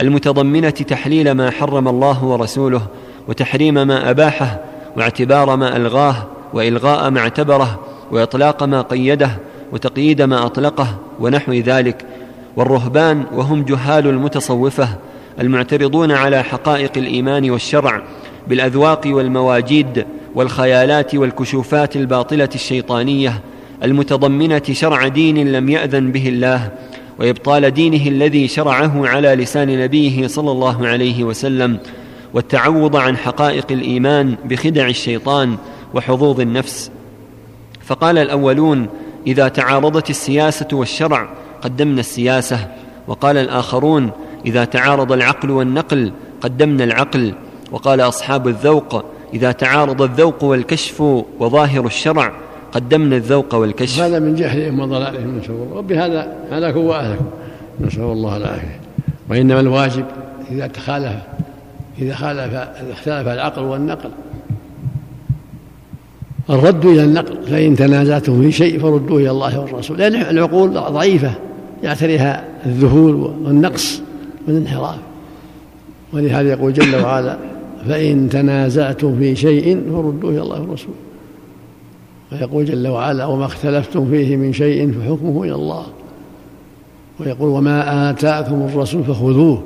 المتضمنة 0.00 0.70
تحليل 0.70 1.32
ما 1.32 1.50
حرم 1.50 1.88
الله 1.88 2.24
ورسوله 2.24 2.82
وتحريم 3.28 3.74
ما 3.74 4.10
أباحه 4.10 4.60
واعتبار 4.96 5.56
ما 5.56 5.76
ألغاه 5.76 6.26
وإلغاء 6.52 7.10
ما 7.10 7.20
اعتبره 7.20 7.80
وإطلاق 8.10 8.62
ما 8.62 8.82
قيده 8.82 9.30
وتقييد 9.72 10.22
ما 10.22 10.46
أطلقه 10.46 10.98
ونحو 11.20 11.52
ذلك. 11.52 12.06
والرهبان 12.56 13.24
وهم 13.32 13.62
جهال 13.62 14.06
المتصوفة 14.06 14.88
المعترضون 15.40 16.12
على 16.12 16.42
حقائق 16.44 16.92
الإيمان 16.96 17.50
والشرع 17.50 18.02
بالأذواق 18.48 19.00
والمواجيد 19.06 20.06
والخيالات 20.34 21.14
والكشوفات 21.14 21.96
الباطلة 21.96 22.48
الشيطانية 22.54 23.40
المتضمنة 23.82 24.62
شرع 24.72 25.08
دين 25.08 25.52
لم 25.52 25.68
يأذن 25.68 26.12
به 26.12 26.28
الله 26.28 26.70
وإبطال 27.18 27.70
دينه 27.70 28.08
الذي 28.08 28.48
شرعه 28.48 29.08
على 29.08 29.34
لسان 29.34 29.82
نبيه 29.82 30.26
صلى 30.26 30.50
الله 30.50 30.86
عليه 30.86 31.24
وسلم 31.24 31.78
والتعوض 32.34 32.96
عن 32.96 33.16
حقائق 33.16 33.66
الإيمان 33.70 34.36
بخدع 34.44 34.86
الشيطان 34.86 35.56
وحظوظ 35.94 36.40
النفس. 36.40 36.90
فقال 37.84 38.18
الأولون 38.18 38.86
إذا 39.26 39.48
تعارضت 39.48 40.10
السياسة 40.10 40.68
والشرع 40.72 41.28
قدمنا 41.62 42.00
السياسة. 42.00 42.68
وقال 43.08 43.36
الآخرون 43.36 44.10
إذا 44.48 44.64
تعارض 44.64 45.12
العقل 45.12 45.50
والنقل 45.50 46.12
قدمنا 46.40 46.84
العقل. 46.84 47.34
وقال 47.72 48.00
أصحاب 48.00 48.48
الذوق 48.48 49.04
إذا 49.34 49.52
تعارض 49.52 50.02
الذوق 50.02 50.44
والكشف 50.44 51.00
وظاهر 51.40 51.86
الشرع 51.86 52.32
قدمنا 52.72 53.16
الذوق 53.16 53.54
والكشف. 53.54 54.00
هذا 54.00 54.18
من 54.18 54.34
جهلهم 54.34 54.80
وضلالهم 54.80 55.38
نسال 55.38 55.50
الله. 55.50 55.76
وبهذا 55.76 56.22
هلكوا 56.50 56.82
واهلكوا 56.82 57.26
نسأل 57.80 58.02
الله 58.02 58.36
العافية. 58.36 58.80
وإنما 59.30 59.60
الواجب 59.60 60.04
إذا 60.50 60.66
تخالف 60.66 61.12
إذا 61.98 62.14
خالف 62.14 62.54
اختلف 62.90 63.28
العقل 63.28 63.62
والنقل. 63.62 64.10
الرد 66.50 66.84
إلى 66.84 67.04
النقل 67.04 67.36
فإن 67.46 67.76
تنازعتم 67.76 68.42
في 68.42 68.52
شيء 68.52 68.80
فردوه 68.80 69.18
إلى 69.20 69.30
الله 69.30 69.60
والرسول. 69.60 69.98
لأن 69.98 70.14
العقول 70.14 70.70
ضعيفة 70.70 71.30
يعتريها 71.82 72.44
الذهول 72.66 73.14
والنقص. 73.14 74.02
والانحراف 74.48 74.98
ولهذا 76.12 76.48
يقول 76.48 76.72
جل 76.72 76.96
وعلا 76.96 77.36
فإن 77.88 78.28
تنازعتم 78.28 79.18
في 79.18 79.36
شيء 79.36 79.82
فردوه 79.92 80.30
إلى 80.30 80.42
الله 80.42 80.60
والرسول 80.60 80.94
ويقول 82.32 82.64
جل 82.64 82.88
وعلا 82.88 83.24
وما 83.24 83.44
اختلفتم 83.44 84.10
فيه 84.10 84.36
من 84.36 84.52
شيء 84.52 84.92
فحكمه 84.92 85.44
إلى 85.44 85.54
الله. 85.54 85.86
ويقول 87.20 87.48
وما 87.48 88.10
آتاكم 88.10 88.62
الرسول 88.62 89.04
فخذوه 89.04 89.62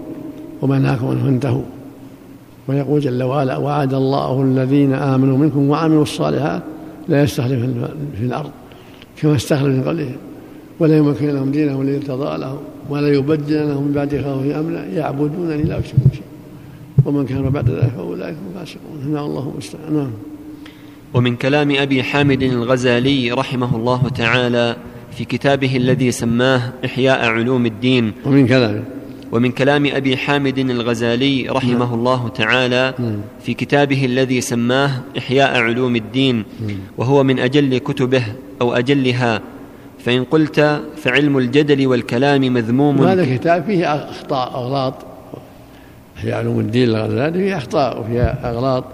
وما 0.62 0.79
نهاكم 0.79 1.07
عنه 1.07 1.25
فانتهوا. 1.25 1.62
ويقول 2.69 3.01
جل 3.01 3.23
وعلا 3.23 3.57
وعد 3.57 3.95
الله 3.95 4.43
الذين 4.43 4.93
آمنوا 4.93 5.39
منكم 5.39 5.71
وعملوا 5.71 6.03
الصالحات 6.03 6.62
لا 7.09 7.23
يستخلف 7.23 7.62
في 8.19 8.25
الأرض 8.25 8.51
كما 9.17 9.37
استخلف 9.37 9.67
من 9.67 9.83
قبلهم 9.83 10.17
ولا 10.81 10.97
يمكن 10.97 11.29
لهم 11.35 11.51
دينهم 11.51 11.83
الذي 11.83 11.97
ارتضى 11.97 12.39
لهم. 12.39 12.59
ولا 12.91 13.09
يبدلنهم 13.09 13.85
من 13.87 13.93
بعد 13.93 14.11
خوفهم 14.25 14.51
امنا 14.51 14.87
يعبدونني 14.87 15.62
لا 15.62 15.79
يشركون 15.79 16.11
شيئا 16.12 16.33
ومن 17.07 17.27
كان 17.27 17.51
بعد 17.51 17.71
ذلك 17.71 17.93
فأولئك 17.97 18.35
هم 18.35 18.47
الفاسقون. 18.55 19.15
نعم 19.15 19.25
الله 19.25 19.51
المستعان. 19.53 19.95
نعم. 19.95 20.11
ومن 21.15 21.37
كلام 21.37 21.71
أبي 21.77 22.03
حامد 22.03 22.43
الغزالي 22.43 23.33
رحمه 23.33 23.77
الله 23.77 24.09
تعالى 24.09 24.77
في 25.17 25.25
كتابه 25.25 25.77
الذي 25.77 26.11
سماه 26.11 26.73
إحياء 26.85 27.27
علوم 27.27 27.67
الدين. 27.67 28.12
ومن 28.27 28.47
كلامه 28.47 28.85
ومن 29.33 29.51
كلام 29.53 29.87
أبي 29.87 30.17
حامد 30.17 30.59
الغزالي 30.59 31.49
رحمه 31.49 31.89
نعم. 31.89 31.95
الله 31.95 32.29
تعالى 32.29 32.95
نعم. 32.99 33.21
في 33.43 33.55
كتابه 33.55 34.05
الذي 34.05 34.41
سماه 34.41 34.91
إحياء 35.19 35.61
علوم 35.61 35.97
الدين. 35.97 36.37
نعم. 36.61 36.79
وهو 36.99 37.25
من 37.25 37.39
أجل 37.39 37.79
كتبه 37.79 38.25
أو 38.61 38.73
أجلها 38.73 39.41
فإن 40.04 40.25
قلت 40.25 40.82
فعلم 40.97 41.38
الجدل 41.38 41.87
والكلام 41.87 42.40
مذموم. 42.40 43.06
هذا 43.06 43.23
الكتاب 43.23 43.64
فيه 43.64 43.94
أخطاء 43.94 44.54
أغلاط. 44.54 44.94
في 46.14 46.32
علوم 46.32 46.61
الدين 46.61 46.88
الغزالي 46.88 47.38
فيه 47.38 47.56
أخطاء 47.56 48.00
وفيها 48.00 48.50
أغلاط. 48.50 48.85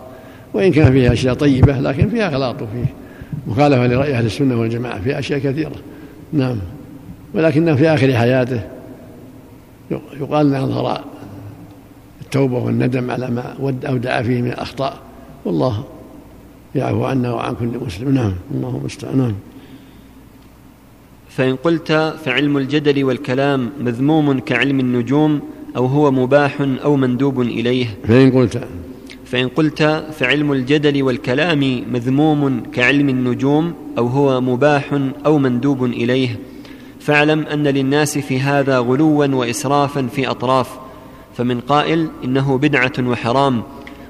وإن 0.55 0.73
كان 0.73 0.93
فيها 0.93 1.13
أشياء 1.13 1.35
طيبة 1.35 1.79
لكن 1.79 2.09
فيها 2.09 2.27
أغلاط 2.27 2.63
وفيه 2.63 2.95
مخالفة 3.47 3.87
لرأي 3.87 4.15
أهل 4.15 4.27
السنة 4.27 4.61
والجماعة 4.61 5.01
في 5.01 5.19
أشياء 5.19 5.39
كثيرة. 5.39 5.77
نعم. 6.33 6.59
ولكنه 7.35 7.75
في 7.75 7.89
آخر 7.89 8.13
حياته. 8.15 8.61
يقال 10.21 10.55
أظهر 10.55 11.05
التوبة 12.21 12.59
والندم 12.59 13.11
على 13.11 13.31
ما 13.31 13.77
أودع 13.89 14.23
فيه 14.23 14.43
من 14.43 14.49
الأخطاء. 14.49 14.97
والله 15.45 15.85
يعفو 16.75 17.05
عنا 17.05 17.33
وعن 17.33 17.55
كل 17.55 17.71
مسلم. 17.87 18.15
نعم. 18.15 18.33
اللهم 18.55 18.77
المستعان 18.77 19.19
نعم. 19.19 19.35
فإن 21.39 21.57
قلت 21.57 21.93
فعلم 22.25 22.57
الجدل 22.57 23.05
والكلام 23.05 23.71
مذموم 23.81 24.39
كعلم 24.39 24.81
النجوم 24.81 25.41
أو 25.77 25.87
هو 25.87 26.11
مباح 26.11 26.53
أو 26.61 26.97
مندوب 26.97 27.41
إليه. 27.41 27.87
فإن 28.09 28.31
قلت. 28.31 28.61
فإن 29.25 29.49
قلت 29.49 29.83
فعلم 30.19 30.53
الجدل 30.53 31.03
والكلام 31.03 31.85
مذموم 31.93 32.63
كعلم 32.73 33.09
النجوم 33.09 33.75
أو 33.99 34.07
هو 34.07 34.41
مباح 34.41 34.85
أو 35.27 35.39
مندوب 35.39 35.85
إليه. 35.85 36.41
فاعلم 37.01 37.41
أن 37.41 37.67
للناس 37.67 38.19
في 38.19 38.41
هذا 38.41 38.79
غلوا 38.79 39.27
وإسرافا 39.27 40.07
في 40.07 40.31
أطراف. 40.31 40.69
فمن 41.37 41.61
قائل 41.61 42.09
إنه 42.25 42.59
بدعة 42.59 42.93
وحرام 43.01 43.63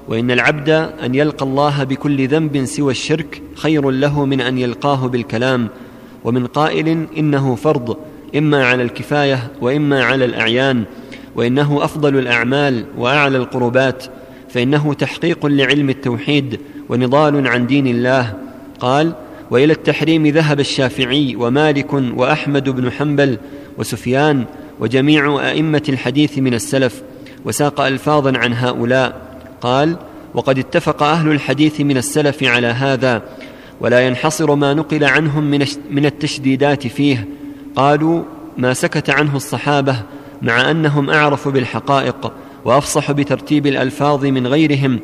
وإن 0.07 0.31
العبد 0.31 0.69
أن 1.03 1.15
يلقى 1.15 1.45
الله 1.45 1.83
بكل 1.83 2.27
ذنب 2.27 2.65
سوى 2.65 2.91
الشرك 2.91 3.41
خير 3.55 3.89
له 3.89 4.25
من 4.25 4.41
أن 4.41 4.57
يلقاه 4.57 5.07
بالكلام. 5.07 5.67
ومن 6.23 6.45
قائل 6.45 7.07
إنه 7.17 7.55
فرض 7.55 7.97
إما 8.35 8.65
على 8.65 8.83
الكفاية 8.83 9.51
وإما 9.61 10.03
على 10.03 10.25
الأعيان 10.25 10.83
وإنه 11.35 11.83
أفضل 11.83 12.17
الأعمال 12.17 12.85
وأعلى 12.97 13.37
القربات 13.37 14.03
فإنه 14.49 14.93
تحقيق 14.93 15.45
لعلم 15.45 15.89
التوحيد 15.89 16.59
ونضال 16.89 17.47
عن 17.47 17.67
دين 17.67 17.87
الله. 17.87 18.33
قال 18.79 19.13
وإلى 19.51 19.73
التحريم 19.73 20.27
ذهب 20.27 20.59
الشافعي 20.59 21.35
ومالك 21.35 21.93
وأحمد 21.93 22.69
بن 22.69 22.91
حنبل 22.91 23.37
وسفيان 23.77 24.45
وجميع 24.79 25.49
أئمة 25.49 25.83
الحديث 25.89 26.37
من 26.37 26.53
السلف 26.53 27.01
وساق 27.45 27.81
الفاظا 27.81 28.37
عن 28.37 28.53
هؤلاء. 28.53 29.21
قال 29.61 29.97
وقد 30.33 30.59
اتفق 30.59 31.03
أهل 31.03 31.31
الحديث 31.31 31.81
من 31.81 31.97
السلف 31.97 32.43
على 32.43 32.67
هذا 32.67 33.21
ولا 33.81 34.07
ينحصر 34.07 34.55
ما 34.55 34.73
نقل 34.73 35.03
عنهم 35.03 35.43
من 35.91 36.05
التشديدات 36.05 36.87
فيه. 36.87 37.27
قالوا 37.75 38.23
ما 38.57 38.73
سكت 38.73 39.09
عنه 39.09 39.35
الصحابة 39.35 39.95
مع 40.41 40.71
أنهم 40.71 41.09
أعرف 41.09 41.47
بالحقائق 41.47 42.33
وأفصح 42.65 43.11
بترتيب 43.11 43.67
الألفاظ 43.67 44.25
من 44.25 44.47
غيرهم 44.47 44.99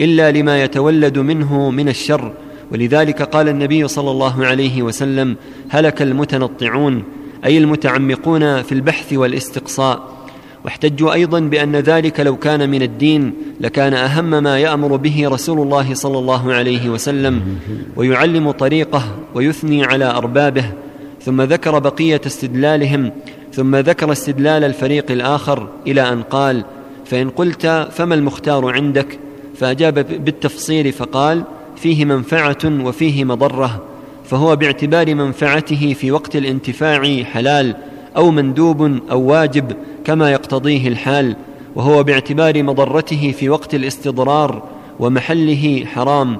إلا 0.00 0.30
لما 0.30 0.62
يتولد 0.62 1.18
منه 1.18 1.70
من 1.70 1.88
الشر. 1.88 2.32
ولذلك 2.72 3.22
قال 3.22 3.48
النبي 3.48 3.88
صلى 3.88 4.10
الله 4.10 4.46
عليه 4.46 4.82
وسلم 4.82 5.36
هلك 5.68 6.02
المتنطعون 6.02 7.02
أي 7.44 7.58
المتعمقون 7.58 8.62
في 8.62 8.72
البحث 8.72 9.12
والاستقصاء. 9.12 10.19
واحتجوا 10.64 11.12
أيضا 11.12 11.40
بأن 11.40 11.76
ذلك 11.76 12.20
لو 12.20 12.36
كان 12.36 12.70
من 12.70 12.82
الدين 12.82 13.32
لكان 13.60 13.94
أهم 13.94 14.42
ما 14.42 14.58
يأمر 14.58 14.96
به 14.96 15.28
رسول 15.28 15.60
الله 15.60 15.94
صلى 15.94 16.18
الله 16.18 16.52
عليه 16.52 16.90
وسلم 16.90 17.58
ويعلم 17.96 18.50
طريقه 18.50 19.02
ويثني 19.34 19.84
على 19.84 20.04
أربابه 20.04 20.64
ثم 21.22 21.42
ذكر 21.42 21.78
بقية 21.78 22.20
استدلالهم 22.26 23.12
ثم 23.52 23.76
ذكر 23.76 24.12
استدلال 24.12 24.64
الفريق 24.64 25.10
الآخر 25.10 25.68
إلى 25.86 26.12
أن 26.12 26.22
قال 26.22 26.64
فإن 27.04 27.30
قلت 27.30 27.66
فما 27.92 28.14
المختار 28.14 28.72
عندك؟ 28.72 29.18
فأجاب 29.56 30.24
بالتفصيل 30.24 30.92
فقال 30.92 31.42
فيه 31.76 32.04
منفعة 32.04 32.58
وفيه 32.64 33.24
مضرة 33.24 33.82
فهو 34.24 34.56
باعتبار 34.56 35.14
منفعته 35.14 35.94
في 35.98 36.10
وقت 36.10 36.36
الانتفاع 36.36 37.22
حلال 37.22 37.76
أو 38.16 38.30
مندوب 38.30 38.82
أو 39.10 39.20
واجب 39.20 39.72
كما 40.04 40.30
يقتضيه 40.30 40.88
الحال 40.88 41.36
وهو 41.74 42.02
باعتبار 42.02 42.62
مضرته 42.62 43.34
في 43.38 43.48
وقت 43.48 43.74
الاستضرار 43.74 44.62
ومحله 45.00 45.84
حرام. 45.86 46.38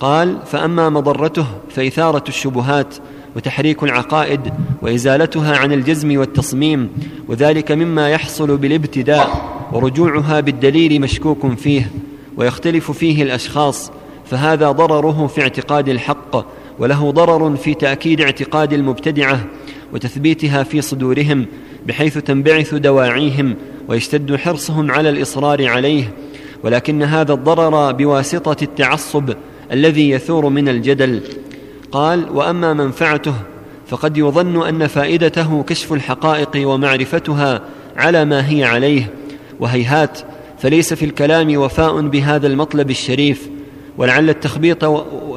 قال 0.00 0.38
فأما 0.46 0.88
مضرته 0.88 1.46
فإثارة 1.70 2.24
الشبهات 2.28 2.94
وتحريك 3.36 3.82
العقائد 3.82 4.40
وإزالتها 4.82 5.56
عن 5.56 5.72
الجزم 5.72 6.18
والتصميم 6.18 6.88
وذلك 7.28 7.72
مما 7.72 8.10
يحصل 8.10 8.56
بالابتداء 8.56 9.30
ورجوعها 9.72 10.40
بالدليل 10.40 11.00
مشكوك 11.00 11.46
فيه 11.56 11.90
ويختلف 12.36 12.90
فيه 12.90 13.22
الأشخاص 13.22 13.92
فهذا 14.30 14.70
ضرره 14.70 15.26
في 15.26 15.42
اعتقاد 15.42 15.88
الحق 15.88 16.46
وله 16.78 17.10
ضرر 17.10 17.56
في 17.56 17.74
تأكيد 17.74 18.20
اعتقاد 18.20 18.72
المبتدعة 18.72 19.40
وتثبيتها 19.92 20.62
في 20.62 20.80
صدورهم 20.80 21.46
بحيث 21.86 22.18
تنبعث 22.18 22.74
دواعيهم 22.74 23.54
ويشتد 23.88 24.36
حرصهم 24.36 24.90
على 24.90 25.08
الإصرار 25.08 25.66
عليه. 25.66 26.12
ولكن 26.64 27.02
هذا 27.02 27.32
الضرر 27.32 27.92
بواسطة 27.92 28.56
التعصب 28.64 29.30
الذي 29.72 30.10
يثور 30.10 30.48
من 30.48 30.68
الجدل. 30.68 31.20
قال 31.92 32.30
وأما 32.30 32.74
منفعته 32.74 33.34
فقد 33.86 34.16
يظن 34.16 34.66
أن 34.66 34.86
فائدته 34.86 35.62
كشف 35.62 35.92
الحقائق 35.92 36.68
ومعرفتها 36.68 37.62
على 37.96 38.24
ما 38.24 38.50
هي 38.50 38.64
عليه. 38.64 39.10
وهيهات 39.60 40.18
فليس 40.58 40.94
في 40.94 41.04
الكلام 41.04 41.56
وفاء 41.56 42.00
بهذا 42.00 42.46
المطلب 42.46 42.90
الشريف. 42.90 43.48
ولعل 43.98 44.30
التخبيط 44.30 44.84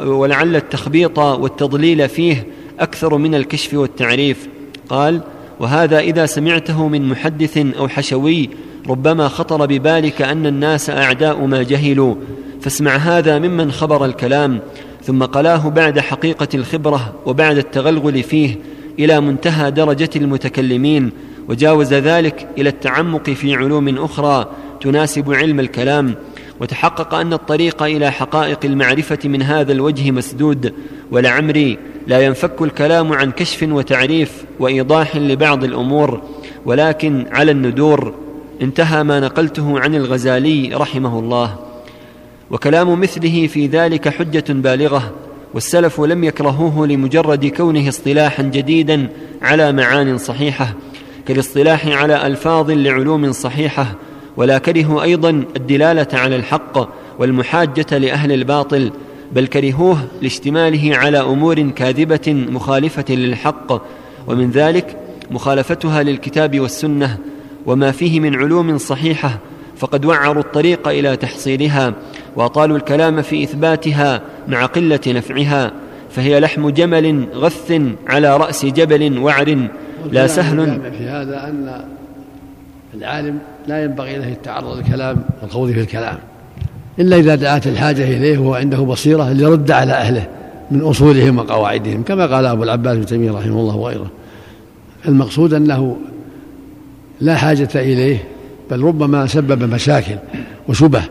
ولعل 0.05 0.55
التخبيط 0.55 1.19
والتضليل 1.19 2.09
فيه 2.09 2.47
أكثر 2.79 3.17
من 3.17 3.35
الكشف 3.35 3.73
والتعريف. 3.73 4.47
قال 4.89 5.21
وهذا 5.59 5.99
إذا 5.99 6.25
سمعته 6.25 6.87
من 6.87 7.09
محدث 7.09 7.57
أو 7.57 7.87
حشوي 7.87 8.49
ربما 8.89 9.27
خطر 9.27 9.65
ببالك 9.65 10.21
أن 10.21 10.45
الناس 10.45 10.89
أعداء 10.89 11.45
ما 11.45 11.63
جهلوا. 11.63 12.15
فاسمع 12.61 12.95
هذا 12.95 13.39
ممن 13.39 13.71
خبر 13.71 14.05
الكلام 14.05 14.59
ثم 15.03 15.23
قلاه 15.23 15.69
بعد 15.69 15.99
حقيقة 15.99 16.47
الخبرة 16.53 17.13
وبعد 17.25 17.57
التغلغل 17.57 18.23
فيه 18.23 18.55
إلى 18.99 19.21
منتهى 19.21 19.71
درجة 19.71 20.09
المتكلمين 20.15 21.11
وجاوز 21.49 21.93
ذلك 21.93 22.47
إلى 22.57 22.69
التعمق 22.69 23.29
في 23.29 23.55
علوم 23.55 23.97
أخرى 23.97 24.47
تناسب 24.81 25.33
علم 25.33 25.59
الكلام. 25.59 26.15
وتحقق 26.61 27.13
أن 27.13 27.33
الطريق 27.33 27.83
إلى 27.83 28.11
حقائق 28.11 28.59
المعرفة 28.65 29.19
من 29.25 29.41
هذا 29.41 29.71
الوجه 29.71 30.11
مسدود 30.11 30.73
ولعمري 31.11 31.77
لا 32.07 32.19
ينفك 32.19 32.61
الكلام 32.61 33.13
عن 33.13 33.31
كشف 33.31 33.63
وتعريف 33.63 34.43
وإيضاح 34.59 35.15
لبعض 35.15 35.63
الأمور 35.63 36.21
ولكن 36.65 37.25
على 37.31 37.51
الندور 37.51 38.13
انتهى 38.61 39.03
ما 39.03 39.19
نقلته 39.19 39.79
عن 39.79 39.95
الغزالي 39.95 40.73
رحمه 40.73 41.19
الله. 41.19 41.55
وكلام 42.51 42.99
مثله 43.01 43.47
في 43.47 43.67
ذلك 43.67 44.09
حجة 44.09 44.43
بالغة 44.49 45.13
والسلف 45.53 46.01
لم 46.01 46.23
يكرهوه 46.23 46.87
لمجرد 46.87 47.45
كونه 47.45 47.89
اصطلاحا 47.89 48.43
جديدا 48.43 49.09
على 49.41 49.71
معان 49.71 50.17
صحيحة 50.17 50.73
كالاصطلاح 51.27 51.87
على 51.87 52.27
ألفاظ 52.27 52.71
لعلوم 52.71 53.31
صحيحة. 53.31 53.95
ولا 54.37 54.57
كرهوا 54.57 55.03
أيضا 55.03 55.29
الدلالة 55.55 56.07
على 56.13 56.35
الحق 56.35 56.89
والمحاجة 57.19 57.97
لأهل 57.97 58.31
الباطل 58.31 58.91
بل 59.35 59.47
كرهوه 59.47 59.97
لاشتماله 60.21 60.97
على 60.97 61.19
أمور 61.19 61.69
كاذبة 61.69 62.45
مخالفة 62.49 63.05
للحق 63.09 63.83
ومن 64.27 64.51
ذلك 64.51 64.97
مخالفتها 65.31 66.03
للكتاب 66.03 66.59
والسنة 66.59 67.17
وما 67.65 67.91
فيه 67.91 68.19
من 68.19 68.35
علوم 68.35 68.77
صحيحة 68.77 69.39
فقد 69.77 70.05
وعروا 70.05 70.43
الطريق 70.43 70.87
إلى 70.87 71.15
تحصيلها 71.15 71.93
وأطالوا 72.35 72.77
الكلام 72.77 73.21
في 73.21 73.43
إثباتها 73.43 74.21
مع 74.47 74.65
قلة 74.65 74.99
نفعها 75.07 75.71
فهي 76.09 76.39
لحم 76.39 76.69
جمل 76.69 77.27
غث 77.33 77.81
على 78.07 78.37
رأس 78.37 78.65
جبل 78.65 79.17
وعر 79.17 79.67
لا 80.11 80.27
سهل 80.27 80.91
في 80.97 81.03
هذا 81.03 81.47
أن 81.47 81.85
العالم 82.93 83.39
لا 83.67 83.83
ينبغي 83.83 84.17
له 84.17 84.29
التعرض 84.29 84.77
للكلام 84.77 85.23
والخوض 85.41 85.71
في 85.71 85.79
الكلام. 85.79 86.17
إلا 86.99 87.17
إذا 87.17 87.35
دعت 87.35 87.67
الحاجة 87.67 88.03
إليه 88.03 88.37
وهو 88.37 88.55
عنده 88.55 88.77
بصيرة 88.77 89.31
ليرد 89.31 89.71
على 89.71 89.93
أهله 89.93 90.27
من 90.71 90.81
أصولهم 90.81 91.37
وقواعدهم 91.37 92.03
كما 92.03 92.25
قال 92.25 92.45
أبو 92.45 92.63
العباس 92.63 92.97
بن 92.97 93.05
تيمية 93.05 93.31
رحمه 93.31 93.59
الله 93.59 93.75
وغيره. 93.75 94.11
المقصود 95.07 95.53
أنه 95.53 95.97
لا 97.21 97.35
حاجة 97.35 97.69
إليه 97.75 98.23
بل 98.71 98.83
ربما 98.83 99.27
سبب 99.27 99.63
مشاكل 99.63 100.15
وشبه 100.67 101.01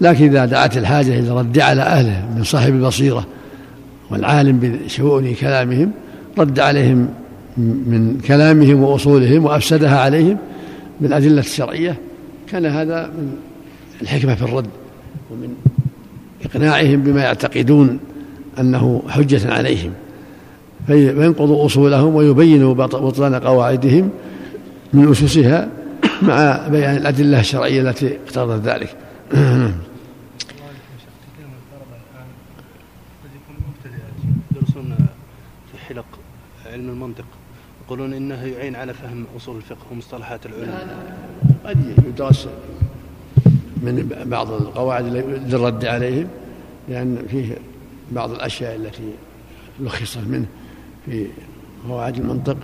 لكن 0.00 0.24
إذا 0.24 0.44
دعت 0.44 0.76
الحاجة 0.76 1.18
إلى 1.18 1.28
الرد 1.28 1.58
على 1.58 1.82
أهله 1.82 2.28
من 2.36 2.44
صاحب 2.44 2.74
البصيرة 2.74 3.26
والعالم 4.10 4.58
بشؤون 4.58 5.34
كلامهم 5.34 5.90
رد 6.38 6.60
عليهم 6.60 7.08
من 7.56 8.20
كلامهم 8.26 8.82
وأصولهم 8.82 9.44
وأفسدها 9.44 10.00
عليهم 10.00 10.36
بالأدلة 11.00 11.40
الشرعية 11.40 11.96
كان 12.50 12.66
هذا 12.66 13.06
من 13.06 13.32
الحكمة 14.02 14.34
في 14.34 14.42
الرد. 14.42 14.66
ومن 15.30 15.56
إقناعهم 16.44 17.02
بما 17.02 17.22
يعتقدون 17.22 18.00
أنه 18.58 19.02
حجة 19.08 19.52
عليهم. 19.52 19.92
فينقض 20.86 21.50
أصولهم 21.50 22.14
ويبين 22.14 22.74
بطلان 22.74 23.34
قواعدهم 23.34 24.10
من 24.92 25.10
أسسها 25.10 25.68
مع 26.22 26.68
بيان 26.68 26.96
الأدلة 26.96 27.40
الشرعية 27.40 27.82
التي 27.82 28.18
اقتضت 28.26 28.66
ذلك. 28.66 28.96
يدرسون 34.50 34.96
في 35.72 35.78
حلق 35.88 36.06
علم 36.72 36.88
المنطق 36.88 37.24
يقولون 37.86 38.14
إنه 38.14 38.44
يعين 38.44 38.76
على 38.76 38.94
فهم 38.94 39.24
أصول 39.36 39.56
الفقه 39.56 39.86
ومصطلحات 39.92 40.46
العلم. 40.46 40.74
قد 41.64 41.94
يدرس 42.08 42.48
من 43.82 44.24
بعض 44.26 44.52
القواعد 44.52 45.04
للرد 45.46 45.84
عليهم 45.84 46.28
لأن 46.88 47.18
فيه 47.30 47.56
بعض 48.12 48.30
الأشياء 48.30 48.76
التي 48.76 49.12
لخصت 49.80 50.18
منه 50.28 50.46
في 51.06 51.26
قواعد 51.88 52.16
المنطق 52.16 52.56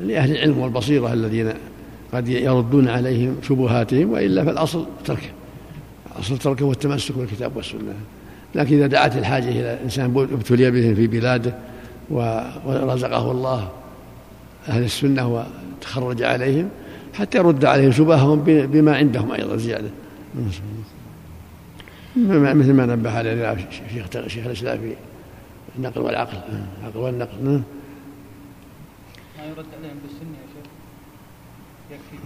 لأهل 0.00 0.30
العلم 0.36 0.58
والبصيرة 0.58 1.12
الذين 1.12 1.52
قد 2.12 2.28
يردون 2.28 2.88
عليهم 2.88 3.36
شبهاتهم 3.42 4.10
وإلا 4.10 4.44
فالأصل 4.44 4.86
تركه. 5.04 5.30
أصل 6.18 6.38
تركه 6.38 6.64
والتمسك 6.64 7.18
بالكتاب 7.18 7.56
والسنة. 7.56 7.94
لكن 8.54 8.76
إذا 8.76 8.86
دعت 8.86 9.16
الحاجة 9.16 9.48
إلى 9.48 9.78
إنسان 9.84 10.26
ابتلي 10.32 10.70
بهم 10.70 10.94
في 10.94 11.06
بلاده 11.06 11.54
ورزقه 12.10 13.30
الله 13.30 13.68
أهل 14.68 14.84
السنة 14.84 15.44
وتخرج 15.80 16.22
عليهم 16.22 16.68
حتى 17.18 17.38
يرد 17.38 17.64
عليهم 17.64 17.92
شبههم 17.92 18.40
بما 18.44 18.96
عندهم 18.96 19.32
أيضا 19.32 19.56
زيادة. 19.56 19.90
مثل 22.16 22.72
ما 22.72 22.86
نبه 22.86 23.18
عليه 23.18 23.68
شيخ 23.92 24.26
شيخ 24.26 24.46
الإسلام 24.46 24.78
في 24.78 24.94
النقل 25.78 26.00
والعقل. 26.00 26.38
العقل 26.80 26.98
والنقل. 26.98 27.42
ما 27.42 27.62
يرد 29.44 29.66
عليهم 29.78 29.96
بالسنة 30.02 30.36
يا 30.36 30.46
شيخ. 30.54 30.66
يكفي 31.90 32.16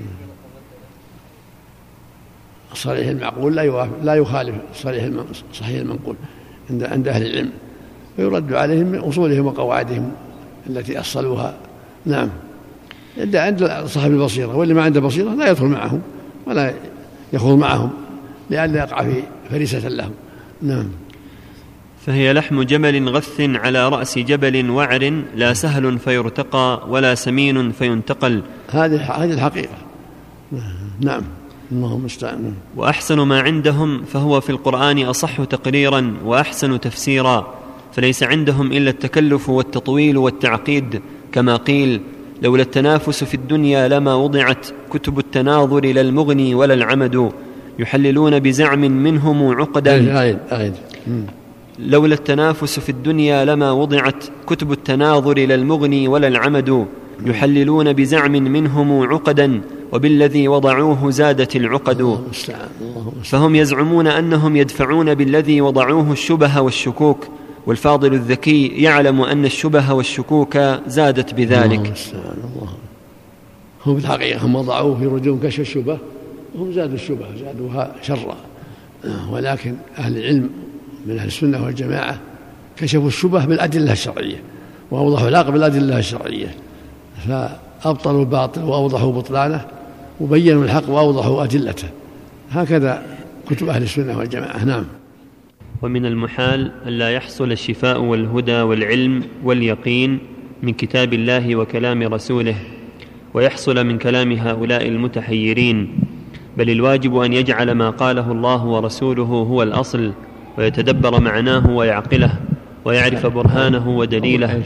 الصريح 2.72 3.08
المعقول 3.08 3.56
لا 3.56 3.62
يوافق 3.62 3.98
لا 4.02 4.14
يخالف 4.14 4.54
صريح 4.74 5.10
صحيح 5.54 5.80
المنقول 5.80 6.16
عند 6.70 6.82
عند 6.84 7.08
أهل 7.08 7.26
العلم. 7.26 7.52
ويرد 8.18 8.52
عليهم 8.52 8.86
من 8.86 8.98
اصولهم 8.98 9.46
وقواعدهم 9.46 10.12
التي 10.66 11.00
أصلوها. 11.00 11.54
نعم. 12.06 12.28
عند 13.18 13.84
صاحب 13.86 14.10
البصيرة 14.10 14.56
واللي 14.56 14.74
ما 14.74 14.82
عنده 14.82 15.00
بصيرة 15.00 15.34
لا 15.34 15.50
يدخل 15.50 15.66
معهم 15.66 16.02
ولا 16.46 16.74
يخوض 17.32 17.58
معهم 17.58 17.90
لئلا 18.50 18.78
يقع 18.78 19.02
في 19.02 19.22
فريسة 19.50 19.88
لهم. 19.88 20.12
نعم. 20.62 20.88
فهي 22.06 22.32
لحم 22.32 22.62
جمل 22.62 23.08
غث 23.08 23.40
على 23.40 23.88
رأس 23.88 24.18
جبل 24.18 24.70
وعر 24.70 25.22
لا 25.36 25.52
سهل 25.52 25.98
فيرتقى 25.98 26.82
ولا 26.88 27.14
سمين 27.14 27.72
فينتقل. 27.72 28.42
هذه 28.70 29.24
هذه 29.24 29.32
الحقيقة. 29.32 29.74
نعم. 31.00 31.22
اللهم 31.72 32.00
المستعان. 32.00 32.54
وأحسن 32.76 33.20
ما 33.20 33.40
عندهم 33.40 34.04
فهو 34.04 34.40
في 34.40 34.50
القرآن 34.50 34.98
أصح 34.98 35.44
تقريرا 35.44 36.14
وأحسن 36.24 36.80
تفسيرا 36.80 37.54
فليس 37.92 38.22
عندهم 38.22 38.72
إلا 38.72 38.90
التكلف 38.90 39.48
والتطويل 39.48 40.18
والتعقيد 40.18 41.00
كما 41.32 41.56
قيل 41.56 42.00
لولا 42.42 42.62
التنافس 42.62 43.24
في 43.24 43.34
الدنيا 43.34 43.88
لما 43.88 44.14
وضعت 44.14 44.66
كتب 44.90 45.18
التناظر 45.18 45.84
لا 45.84 46.00
المغني 46.00 46.54
ولا 46.54 46.74
العمد 46.74 47.32
يحللون 47.78 48.38
بزعم 48.38 48.80
منهم 48.80 49.48
عقدا. 49.60 50.16
أعيد 50.16 50.38
أعيد 50.52 50.74
لولا 51.78 52.14
التنافس 52.14 52.80
في 52.80 52.88
الدنيا 52.88 53.44
لما 53.44 53.72
وضعت 53.72 54.24
كتب 54.46 54.72
التناظر 54.72 55.38
لا 55.38 55.54
المغني 55.54 56.08
ولا 56.08 56.28
العمد 56.28 56.86
يحللون 57.26 57.92
بزعم 57.92 58.32
منهم 58.32 59.02
عقدا 59.02 59.60
وبالذي 59.92 60.48
وضعوه 60.48 61.10
زادت 61.10 61.56
العقد. 61.56 62.18
فهم 63.24 63.56
يزعمون 63.56 64.06
أنهم 64.06 64.56
يدفعون 64.56 65.14
بالذي 65.14 65.60
وضعوه 65.60 66.12
الشبه 66.12 66.60
والشكوك. 66.60 67.26
والفاضل 67.66 68.14
الذكي 68.14 68.66
يعلم 68.66 69.22
أن 69.22 69.44
الشبه 69.44 69.92
والشكوك 69.92 70.58
زادت 70.86 71.34
بذلك. 71.34 71.94
الله. 72.14 72.72
هم 73.86 73.98
في 73.98 74.04
الحقيقة 74.04 74.46
هم 74.46 74.54
وضعوه 74.54 74.98
في 74.98 75.06
رجوم 75.06 75.40
كشف 75.42 75.60
الشبه 75.60 75.98
وهم 76.54 76.72
زادوا 76.72 76.94
الشبه 76.94 77.26
زادوها 77.40 77.92
شرا. 78.02 78.36
ولكن 79.30 79.74
أهل 79.98 80.16
العلم 80.16 80.50
من 81.06 81.18
أهل 81.18 81.26
السنة 81.26 81.64
والجماعة 81.64 82.18
كشفوا 82.76 83.08
الشبه 83.08 83.44
بالأدلة 83.44 83.92
الشرعية 83.92 84.42
وأوضحوا 84.90 85.28
الحق 85.28 85.50
بالأدلة 85.50 85.98
الشرعية. 85.98 86.54
فأبطلوا 87.28 88.20
الباطل 88.20 88.62
وأوضحوا 88.62 89.12
بطلانه 89.12 89.66
وبينوا 90.20 90.64
الحق 90.64 90.90
وأوضحوا 90.90 91.44
أدلته. 91.44 91.88
هكذا 92.50 93.02
كتب 93.50 93.68
أهل 93.68 93.82
السنة 93.82 94.18
والجماعة. 94.18 94.64
نعم. 94.64 94.84
ومن 95.82 96.06
المحال 96.06 96.72
ألا 96.86 97.10
يحصل 97.10 97.52
الشفاء 97.52 98.00
والهدى 98.00 98.60
والعلم 98.62 99.22
واليقين 99.44 100.18
من 100.62 100.72
كتاب 100.72 101.12
الله 101.12 101.56
وكلام 101.56 102.02
رسوله 102.02 102.54
ويحصل 103.34 103.86
من 103.86 103.98
كلام 103.98 104.32
هؤلاء 104.32 104.88
المتحيرين 104.88 105.88
بل 106.58 106.70
الواجب 106.70 107.16
أن 107.16 107.32
يجعل 107.32 107.72
ما 107.72 107.90
قاله 107.90 108.32
الله 108.32 108.64
ورسوله 108.64 109.22
هو 109.24 109.62
الأصل 109.62 110.12
ويتدبر 110.58 111.20
معناه 111.20 111.70
ويعقله 111.70 112.32
ويعرف 112.84 113.26
برهانه 113.26 113.88
ودليله. 113.88 114.62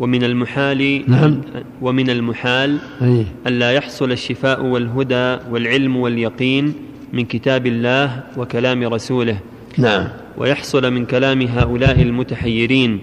ومن 0.00 0.24
المحال 0.24 1.10
نعم. 1.10 1.40
ومن 1.82 2.10
المحال 2.10 2.78
ألا 3.46 3.72
يحصل 3.72 4.12
الشفاء 4.12 4.64
والهدى 4.64 5.36
والعلم 5.50 5.96
واليقين 5.96 6.74
من 7.12 7.24
كتاب 7.24 7.66
الله 7.66 8.22
وكلام 8.36 8.84
رسوله. 8.84 9.38
نعم. 9.78 10.08
ويحصل 10.38 10.92
من 10.92 11.06
كلام 11.06 11.42
هؤلاء 11.42 12.02
المتحيرين. 12.02 13.00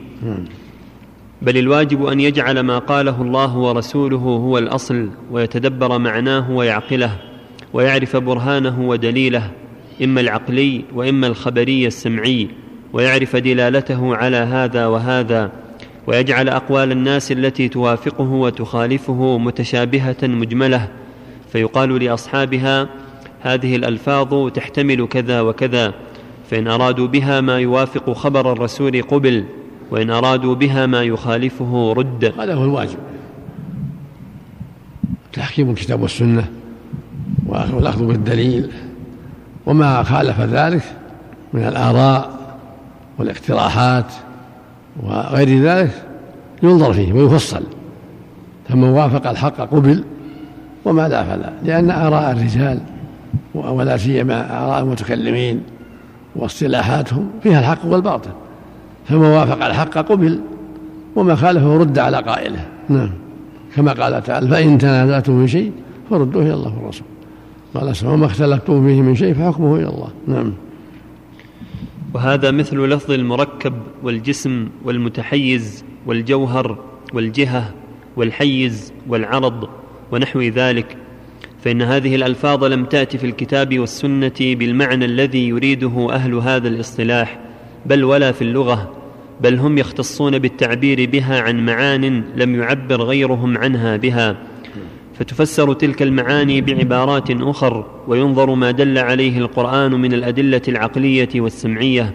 بل 1.41 1.57
الواجب 1.57 2.05
أن 2.05 2.19
يجعل 2.19 2.59
ما 2.59 2.79
قاله 2.79 3.21
الله 3.21 3.57
ورسوله 3.57 4.17
هو 4.17 4.57
الأصل 4.57 5.09
ويتدبر 5.31 5.97
معناه 5.97 6.51
ويعقله 6.51 7.11
ويعرف 7.73 8.15
برهانه 8.15 8.81
ودليله 8.81 9.51
إما 10.03 10.21
العقلي 10.21 10.81
وإما 10.93 11.27
الخبري 11.27 11.87
السمعي 11.87 12.47
ويعرف 12.93 13.35
دلالته 13.35 14.15
على 14.15 14.37
هذا 14.37 14.87
وهذا 14.87 15.51
ويجعل 16.07 16.49
أقوال 16.49 16.91
الناس 16.91 17.31
التي 17.31 17.67
توافقه 17.67 18.31
وتخالفه 18.31 19.37
متشابهة 19.37 20.17
مجملة. 20.23 20.89
فيقال 21.51 22.03
لأصحابها 22.03 22.89
هذه 23.45 23.75
الألفاظ 23.75 24.51
تحتمل 24.51 25.07
كذا 25.07 25.41
وكذا 25.41 25.93
فإن 26.49 26.67
أرادوا 26.67 27.07
بها 27.07 27.41
ما 27.41 27.59
يوافق 27.59 28.13
خبر 28.13 28.51
الرسول 28.51 29.01
قبل 29.01 29.45
وإن 29.91 30.09
أرادوا 30.09 30.55
بها 30.55 30.85
ما 30.85 31.03
يخالفه 31.03 31.93
رد. 31.97 32.33
هذا 32.39 32.53
هو 32.53 32.63
الواجب. 32.63 32.97
تحكيم 35.33 35.69
الكتاب 35.69 36.01
والسنة 36.01 36.47
والأخذ 37.47 38.05
بالدليل 38.05 38.71
وما 39.65 40.03
خالف 40.03 40.41
ذلك 40.41 40.83
من 41.53 41.63
الآراء 41.63 42.29
والاقتراحات 43.17 44.13
وغير 45.03 45.61
ذلك 45.61 46.05
ينظر 46.63 46.93
فيه 46.93 47.13
ويفصل. 47.13 47.63
فمن 48.69 48.89
وافق 48.89 49.29
الحق 49.29 49.61
قبل 49.61 50.03
وما 50.85 51.07
لا 51.07 51.23
فلا 51.23 51.53
لأن 51.63 51.91
آراء 51.91 52.31
الرجال 52.31 52.79
ولا 53.55 53.97
سيما 53.97 54.65
آراء 54.65 54.83
المتكلمين 54.83 55.63
واصطلاحاتهم 56.35 57.29
فيها 57.43 57.59
الحق 57.59 57.85
والباطل 57.85 58.31
فمن 59.05 59.25
وافق 59.25 59.65
الحق 59.65 59.97
قبل 59.97 60.39
وما 61.15 61.35
خالفه 61.35 61.77
رد 61.77 61.99
على 61.99 62.17
قائله. 62.17 62.65
نعم. 62.89 63.11
كما 63.75 63.93
قال 63.93 64.23
تعالى 64.23 64.47
فإن 64.47 64.77
تنازعتم 64.77 65.33
من 65.33 65.47
شيء 65.47 65.71
فردوه 66.09 66.43
إلى 66.43 66.53
الله 66.53 66.77
والرسول. 66.79 67.07
قال 67.73 68.13
وما 68.13 68.25
اختلفتم 68.25 68.87
فيه 68.87 69.01
من 69.01 69.15
شيء 69.15 69.33
فحكمه 69.33 69.75
إلى 69.75 69.89
الله. 69.89 70.09
نعم. 70.27 70.53
وهذا 72.13 72.51
مثل 72.51 72.77
لفظ 72.77 73.11
المركب 73.11 73.73
والجسم 74.03 74.67
والمتحيز 74.85 75.83
والجوهر 76.05 76.77
والجهة 77.13 77.73
والحيز 78.17 78.93
والعرض 79.07 79.67
ونحو 80.11 80.41
ذلك. 80.41 80.97
فإن 81.65 81.81
هذه 81.81 82.15
الألفاظ 82.15 82.63
لم 82.63 82.85
تات 82.85 83.15
في 83.15 83.25
الكتاب 83.25 83.79
والسنة 83.79 84.33
بالمعنى 84.39 85.05
الذي 85.05 85.47
يريده 85.47 86.07
أهل 86.11 86.33
هذا 86.33 86.67
الاصطلاح 86.67 87.39
بل 87.85 88.03
ولا 88.03 88.31
في 88.31 88.41
اللغة 88.41 88.91
بل 89.41 89.59
هم 89.59 89.77
يختصون 89.77 90.39
بالتعبير 90.39 91.09
بها 91.09 91.41
عن 91.41 91.65
معان 91.65 92.23
لم 92.35 92.55
يعبر 92.55 93.01
غيرهم 93.01 93.57
عنها 93.57 93.97
بها. 93.97 94.37
فتفسر 95.19 95.73
تلك 95.73 96.01
المعاني 96.01 96.61
بعبارات 96.61 97.31
أخر 97.31 97.85
وينظر 98.07 98.55
ما 98.55 98.71
دل 98.71 98.97
عليه 98.97 99.37
القرآن 99.37 99.91
من 99.91 100.13
الأدلة 100.13 100.61
العقلية 100.67 101.29
والسمعية. 101.35 102.13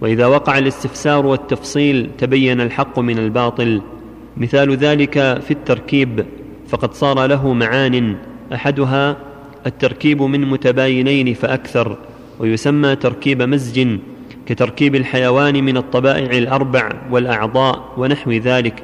وإذا 0.00 0.26
وقع 0.26 0.58
الاستفسار 0.58 1.26
والتفصيل 1.26 2.10
تبين 2.18 2.60
الحق 2.60 2.98
من 2.98 3.18
الباطل. 3.18 3.82
مثال 4.36 4.76
ذلك 4.76 5.12
في 5.18 5.50
التركيب 5.50 6.26
فقد 6.68 6.94
صار 6.94 7.26
له 7.26 7.52
معان 7.52 8.16
أحدها 8.54 9.16
التركيب 9.66 10.22
من 10.22 10.40
متباينين 10.40 11.34
فأكثر 11.34 11.98
ويسمى 12.38 12.96
تركيب 12.96 13.42
مزج 13.42 13.98
كتركيب 14.46 14.94
الحيوان 14.94 15.64
من 15.64 15.76
الطبائع 15.76 16.38
الأربع 16.38 16.92
والأعضاء 17.10 17.94
ونحو 17.96 18.32
ذلك. 18.32 18.82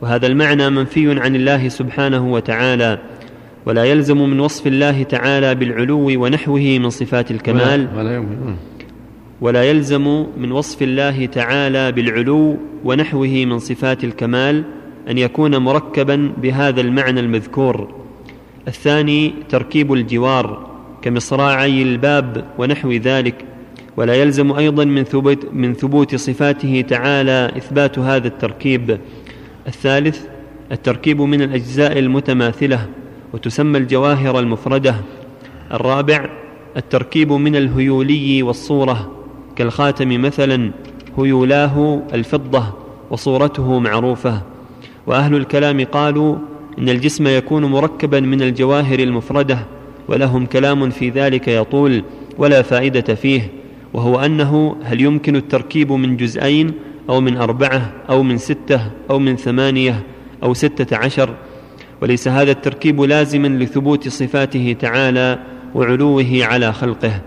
وهذا 0.00 0.26
المعنى 0.26 0.70
منفي 0.70 1.20
عن 1.20 1.36
الله 1.36 1.68
سبحانه 1.68 2.32
وتعالى 2.32 2.98
ولا 3.66 3.84
يلزم 3.84 4.30
من 4.30 4.40
وصف 4.40 4.66
الله 4.66 5.02
تعالى 5.02 5.54
بالعلو 5.54 6.22
ونحوه 6.22 6.78
من 6.78 6.90
صفات 6.90 7.30
الكمال 7.30 7.88
ولا, 7.96 8.24
ولا 9.40 9.64
يلزم 9.64 10.26
من 10.38 10.52
وصف 10.52 10.82
الله 10.82 11.26
تعالى 11.26 11.92
بالعلو 11.92 12.56
ونحوه 12.84 13.44
من 13.46 13.58
صفات 13.58 14.04
الكمال 14.04 14.64
أن 15.10 15.18
يكون 15.18 15.56
مركبا 15.56 16.32
بهذا 16.42 16.80
المعنى 16.80 17.20
المذكور. 17.20 17.97
الثاني 18.68 19.34
تركيب 19.48 19.92
الجوار 19.92 20.70
كمصراعي 21.02 21.82
الباب 21.82 22.44
ونحو 22.58 22.92
ذلك 22.92 23.44
ولا 23.96 24.14
يلزم 24.14 24.52
أيضا 24.52 24.84
من 24.84 25.04
ثبوت 25.04 25.46
من 25.52 25.74
ثبوت 25.74 26.14
صفاته 26.14 26.84
تعالى 26.88 27.52
إثبات 27.56 27.98
هذا 27.98 28.28
التركيب. 28.28 28.98
الثالث 29.66 30.26
التركيب 30.72 31.22
من 31.22 31.42
الأجزاء 31.42 31.98
المتماثلة 31.98 32.86
وتسمى 33.32 33.78
الجواهر 33.78 34.38
المفردة. 34.38 34.94
الرابع 35.72 36.30
التركيب 36.76 37.32
من 37.32 37.56
الهيولي 37.56 38.42
والصورة 38.42 39.12
كالخاتم 39.56 40.22
مثلا 40.22 40.70
هيولاه 41.18 42.02
الفضة 42.14 42.64
وصورته 43.10 43.78
معروفة. 43.78 44.42
وأهل 45.06 45.34
الكلام 45.34 45.84
قالوا 45.84 46.36
إن 46.78 46.88
الجسم 46.88 47.26
يكون 47.26 47.64
مركبا 47.64 48.20
من 48.20 48.42
الجواهر 48.42 48.98
المفردة 48.98 49.58
ولهم 50.08 50.46
كلام 50.46 50.90
في 50.90 51.10
ذلك 51.10 51.48
يطول 51.48 52.04
ولا 52.38 52.62
فائدة 52.62 53.14
فيه 53.14 53.50
وهو 53.94 54.20
أنه 54.20 54.76
هل 54.82 55.00
يمكن 55.00 55.36
التركيب 55.36 55.92
من 55.92 56.16
جزئين 56.16 56.72
أو 57.10 57.20
من 57.20 57.36
أربعة 57.36 57.92
أو 58.10 58.22
من 58.22 58.38
ستة 58.38 58.80
أو 59.10 59.18
من 59.18 59.36
ثمانية 59.36 60.02
أو 60.42 60.54
ستة 60.54 60.96
عشر؟ 60.96 61.34
وليس 62.02 62.28
هذا 62.28 62.50
التركيب 62.50 63.00
لازما 63.00 63.48
لثبوت 63.48 64.08
صفاته 64.08 64.76
تعالى 64.80 65.38
وعلوه 65.74 66.38
على 66.42 66.72
خلقه. 66.72 67.20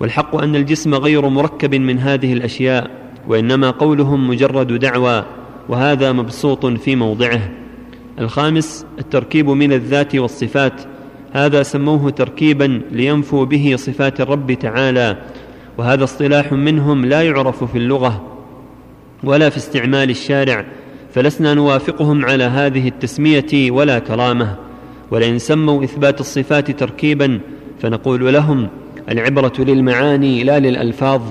والحق 0.00 0.36
أن 0.36 0.56
الجسم 0.56 0.94
غير 0.94 1.28
مركب 1.28 1.74
من 1.74 1.98
هذه 1.98 2.32
الأشياء 2.32 2.90
وإنما 3.28 3.70
قولهم 3.70 4.28
مجرد 4.28 4.78
دعوى 4.78 5.24
وهذا 5.68 6.12
مبسوط 6.12 6.66
في 6.66 6.96
موضعه. 6.96 7.59
الخامس 8.20 8.86
التركيب 8.98 9.50
من 9.50 9.72
الذات 9.72 10.16
والصفات. 10.16 10.82
هذا 11.32 11.62
سموه 11.62 12.10
تركيبا 12.10 12.82
لينفوا 12.92 13.44
به 13.44 13.74
صفات 13.78 14.20
الرب 14.20 14.52
تعالى 14.52 15.16
وهذا 15.78 16.04
اصطلاح 16.04 16.52
منهم 16.52 17.04
لا 17.04 17.22
يعرف 17.22 17.64
في 17.64 17.78
اللغة 17.78 18.22
ولا 19.24 19.50
في 19.50 19.56
استعمال 19.56 20.10
الشارع 20.10 20.64
فلسنا 21.14 21.54
نوافقهم 21.54 22.24
على 22.24 22.44
هذه 22.44 22.88
التسمية 22.88 23.70
ولا 23.70 23.98
كرامة. 23.98 24.56
ولئن 25.10 25.38
سموا 25.38 25.84
إثبات 25.84 26.20
الصفات 26.20 26.70
تركيبا 26.70 27.40
فنقول 27.80 28.32
لهم 28.32 28.68
العبرة 29.08 29.52
للمعاني 29.58 30.44
لا 30.44 30.58
للألفاظ 30.58 31.22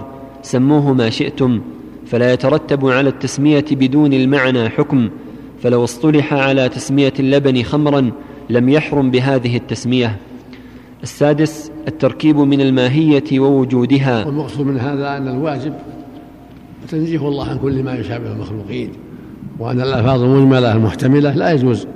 سموه 0.41 0.93
ما 0.93 1.10
شئتم 1.10 1.62
فلا 2.08 2.34
يترتب 2.34 2.88
على 2.88 3.10
التسمية 3.10 3.65
بدون 3.71 4.13
المعنى 4.13 4.69
حكم. 4.69 5.10
فلو 5.63 5.83
اصطلح 5.83 6.33
على 6.33 6.69
تسمية 6.69 7.13
اللبن 7.19 7.63
خمرا 7.63 8.11
لم 8.49 8.69
يحرم 8.69 9.11
بهذه 9.11 9.57
التسمية. 9.57 10.17
السادس 11.03 11.71
التركيب 11.87 12.37
من 12.37 12.61
الماهية 12.61 13.39
ووجودها. 13.39 14.25
والمقصود 14.25 14.65
من 14.65 14.79
هذا 14.79 15.17
أن 15.17 15.27
الواجب 15.27 15.73
تنزيه 16.89 17.27
الله 17.27 17.49
عن 17.49 17.57
كل 17.57 17.83
ما 17.83 17.95
يشابه 17.95 18.31
المخلوقين 18.31 18.91
وأن 19.59 19.81
الألفاظ 19.81 20.23
المجملة 20.23 20.71
المحتملة 20.71 21.33
لا 21.33 21.51
يجوز 21.51 21.87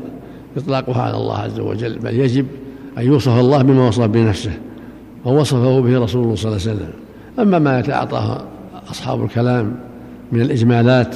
إطلاقها 0.57 1.01
على 1.01 1.17
الله 1.17 1.37
عز 1.37 1.59
وجل 1.59 1.99
بل 1.99 2.19
يجب 2.19 2.45
أن 2.97 3.05
يوصف 3.05 3.39
الله 3.39 3.61
بما 3.61 3.87
وصف 3.87 4.05
بنفسه 4.05 4.51
ووصفه 5.25 5.79
به 5.79 5.99
رسول 5.99 6.23
الله 6.23 6.35
صلى 6.35 6.51
الله 6.51 6.61
عليه 6.61 6.71
وسلم. 6.71 6.93
أما 7.39 7.59
ما 7.59 7.79
يتعاطاه 7.79 8.43
أصحاب 8.91 9.23
الكلام 9.23 9.75
من 10.31 10.41
الإجمالات 10.41 11.15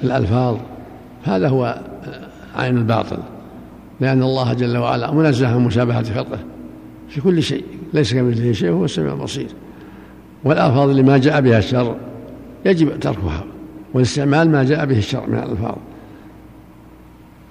في 0.00 0.04
الألفاظ 0.04 0.56
هذا 1.24 1.48
هو 1.48 1.80
عين 2.56 2.78
الباطل 2.78 3.18
لأن 4.00 4.22
الله 4.22 4.52
جل 4.52 4.76
وعلا 4.76 5.12
منزه 5.12 5.48
عن 5.48 5.64
مشابهة 5.64 6.14
خلقه 6.14 6.38
في 7.08 7.20
كل 7.20 7.42
شيء 7.42 7.64
ليس 7.94 8.14
كمثله 8.14 8.52
شيء 8.52 8.70
وهو 8.70 8.84
السميع 8.84 9.12
البصير. 9.12 9.46
والألفاظ 10.44 10.90
لما 10.90 11.18
جاء 11.18 11.40
بها 11.40 11.58
الشر 11.58 11.96
يجب 12.64 13.00
تركها 13.00 13.44
والاستعمال 13.94 14.50
ما 14.50 14.64
جاء 14.64 14.86
به 14.86 14.98
الشرع 14.98 15.26
من 15.26 15.38
الألفاظ. 15.38 15.76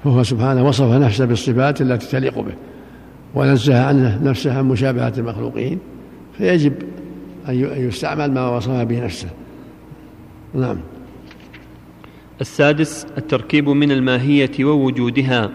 فهو 0.04 0.24
سبحانه 0.24 0.68
وصف 0.68 0.92
نفسه 0.92 1.26
بالصفات 1.26 1.82
التي 1.82 2.08
تليق 2.08 2.40
به 2.40 2.54
ونزه 3.36 3.84
عنه 3.84 4.24
نفسه 4.24 4.58
عن 4.58 4.66
مشابهة 4.66 5.14
المخلوقين 5.18 5.80
فيجب 6.38 6.74
أن 7.50 7.56
يستعمل 7.88 8.32
ما 8.32 8.50
وصف 8.50 8.72
به 8.72 9.06
نفسه. 9.06 9.30
نعم. 10.54 10.78
السادس 12.42 13.06
التركيب 13.18 13.70
من 13.70 13.92
الماهية 13.92 14.66
ووجودها 14.66 15.50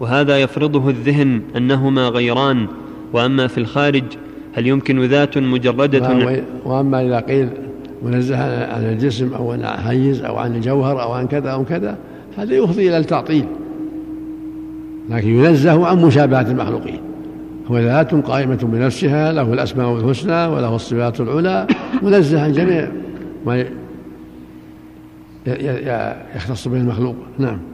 وهذا 0.00 0.38
يفرضه 0.38 0.88
الذهن 0.88 1.40
أنهما 1.56 2.08
غيران 2.08 2.66
وأما 3.12 3.46
في 3.46 3.58
الخارج 3.58 4.04
هل 4.54 4.66
يمكن 4.66 5.02
ذات 5.04 5.38
مجردة 5.38 6.36
وأما 6.64 7.06
إذا 7.06 7.20
قيل 7.20 7.48
منزه 8.02 8.36
عن 8.74 8.84
الجسم 8.84 9.34
أو 9.34 9.52
عن 9.52 9.66
حيز 9.66 10.22
أو 10.22 10.36
عن 10.36 10.56
الجوهر 10.56 11.02
أو 11.02 11.12
عن 11.12 11.26
كذا 11.26 11.50
أو 11.50 11.64
كذا 11.64 11.98
هذا 12.36 12.54
يفضي 12.54 12.88
إلى 12.88 12.98
التعطيل. 12.98 13.44
لكن 15.10 15.28
ينزه 15.28 15.86
عن 15.86 16.02
مشابهة 16.02 16.50
المخلوقين. 16.50 17.00
هو 17.66 17.78
ذات 17.78 18.14
قائمة 18.14 18.58
بنفسها 18.62 19.32
له 19.32 19.52
الأسماء 19.52 19.96
الحسنى 19.96 20.46
وله 20.46 20.76
الصفات 20.76 21.20
العلى 21.20 21.66
منزه 22.02 22.42
عن 22.42 22.52
جميع 22.52 22.88
ما 23.46 23.64
يختص 26.34 26.68
به 26.68 26.76
المخلوق. 26.76 27.16
نعم. 27.38 27.71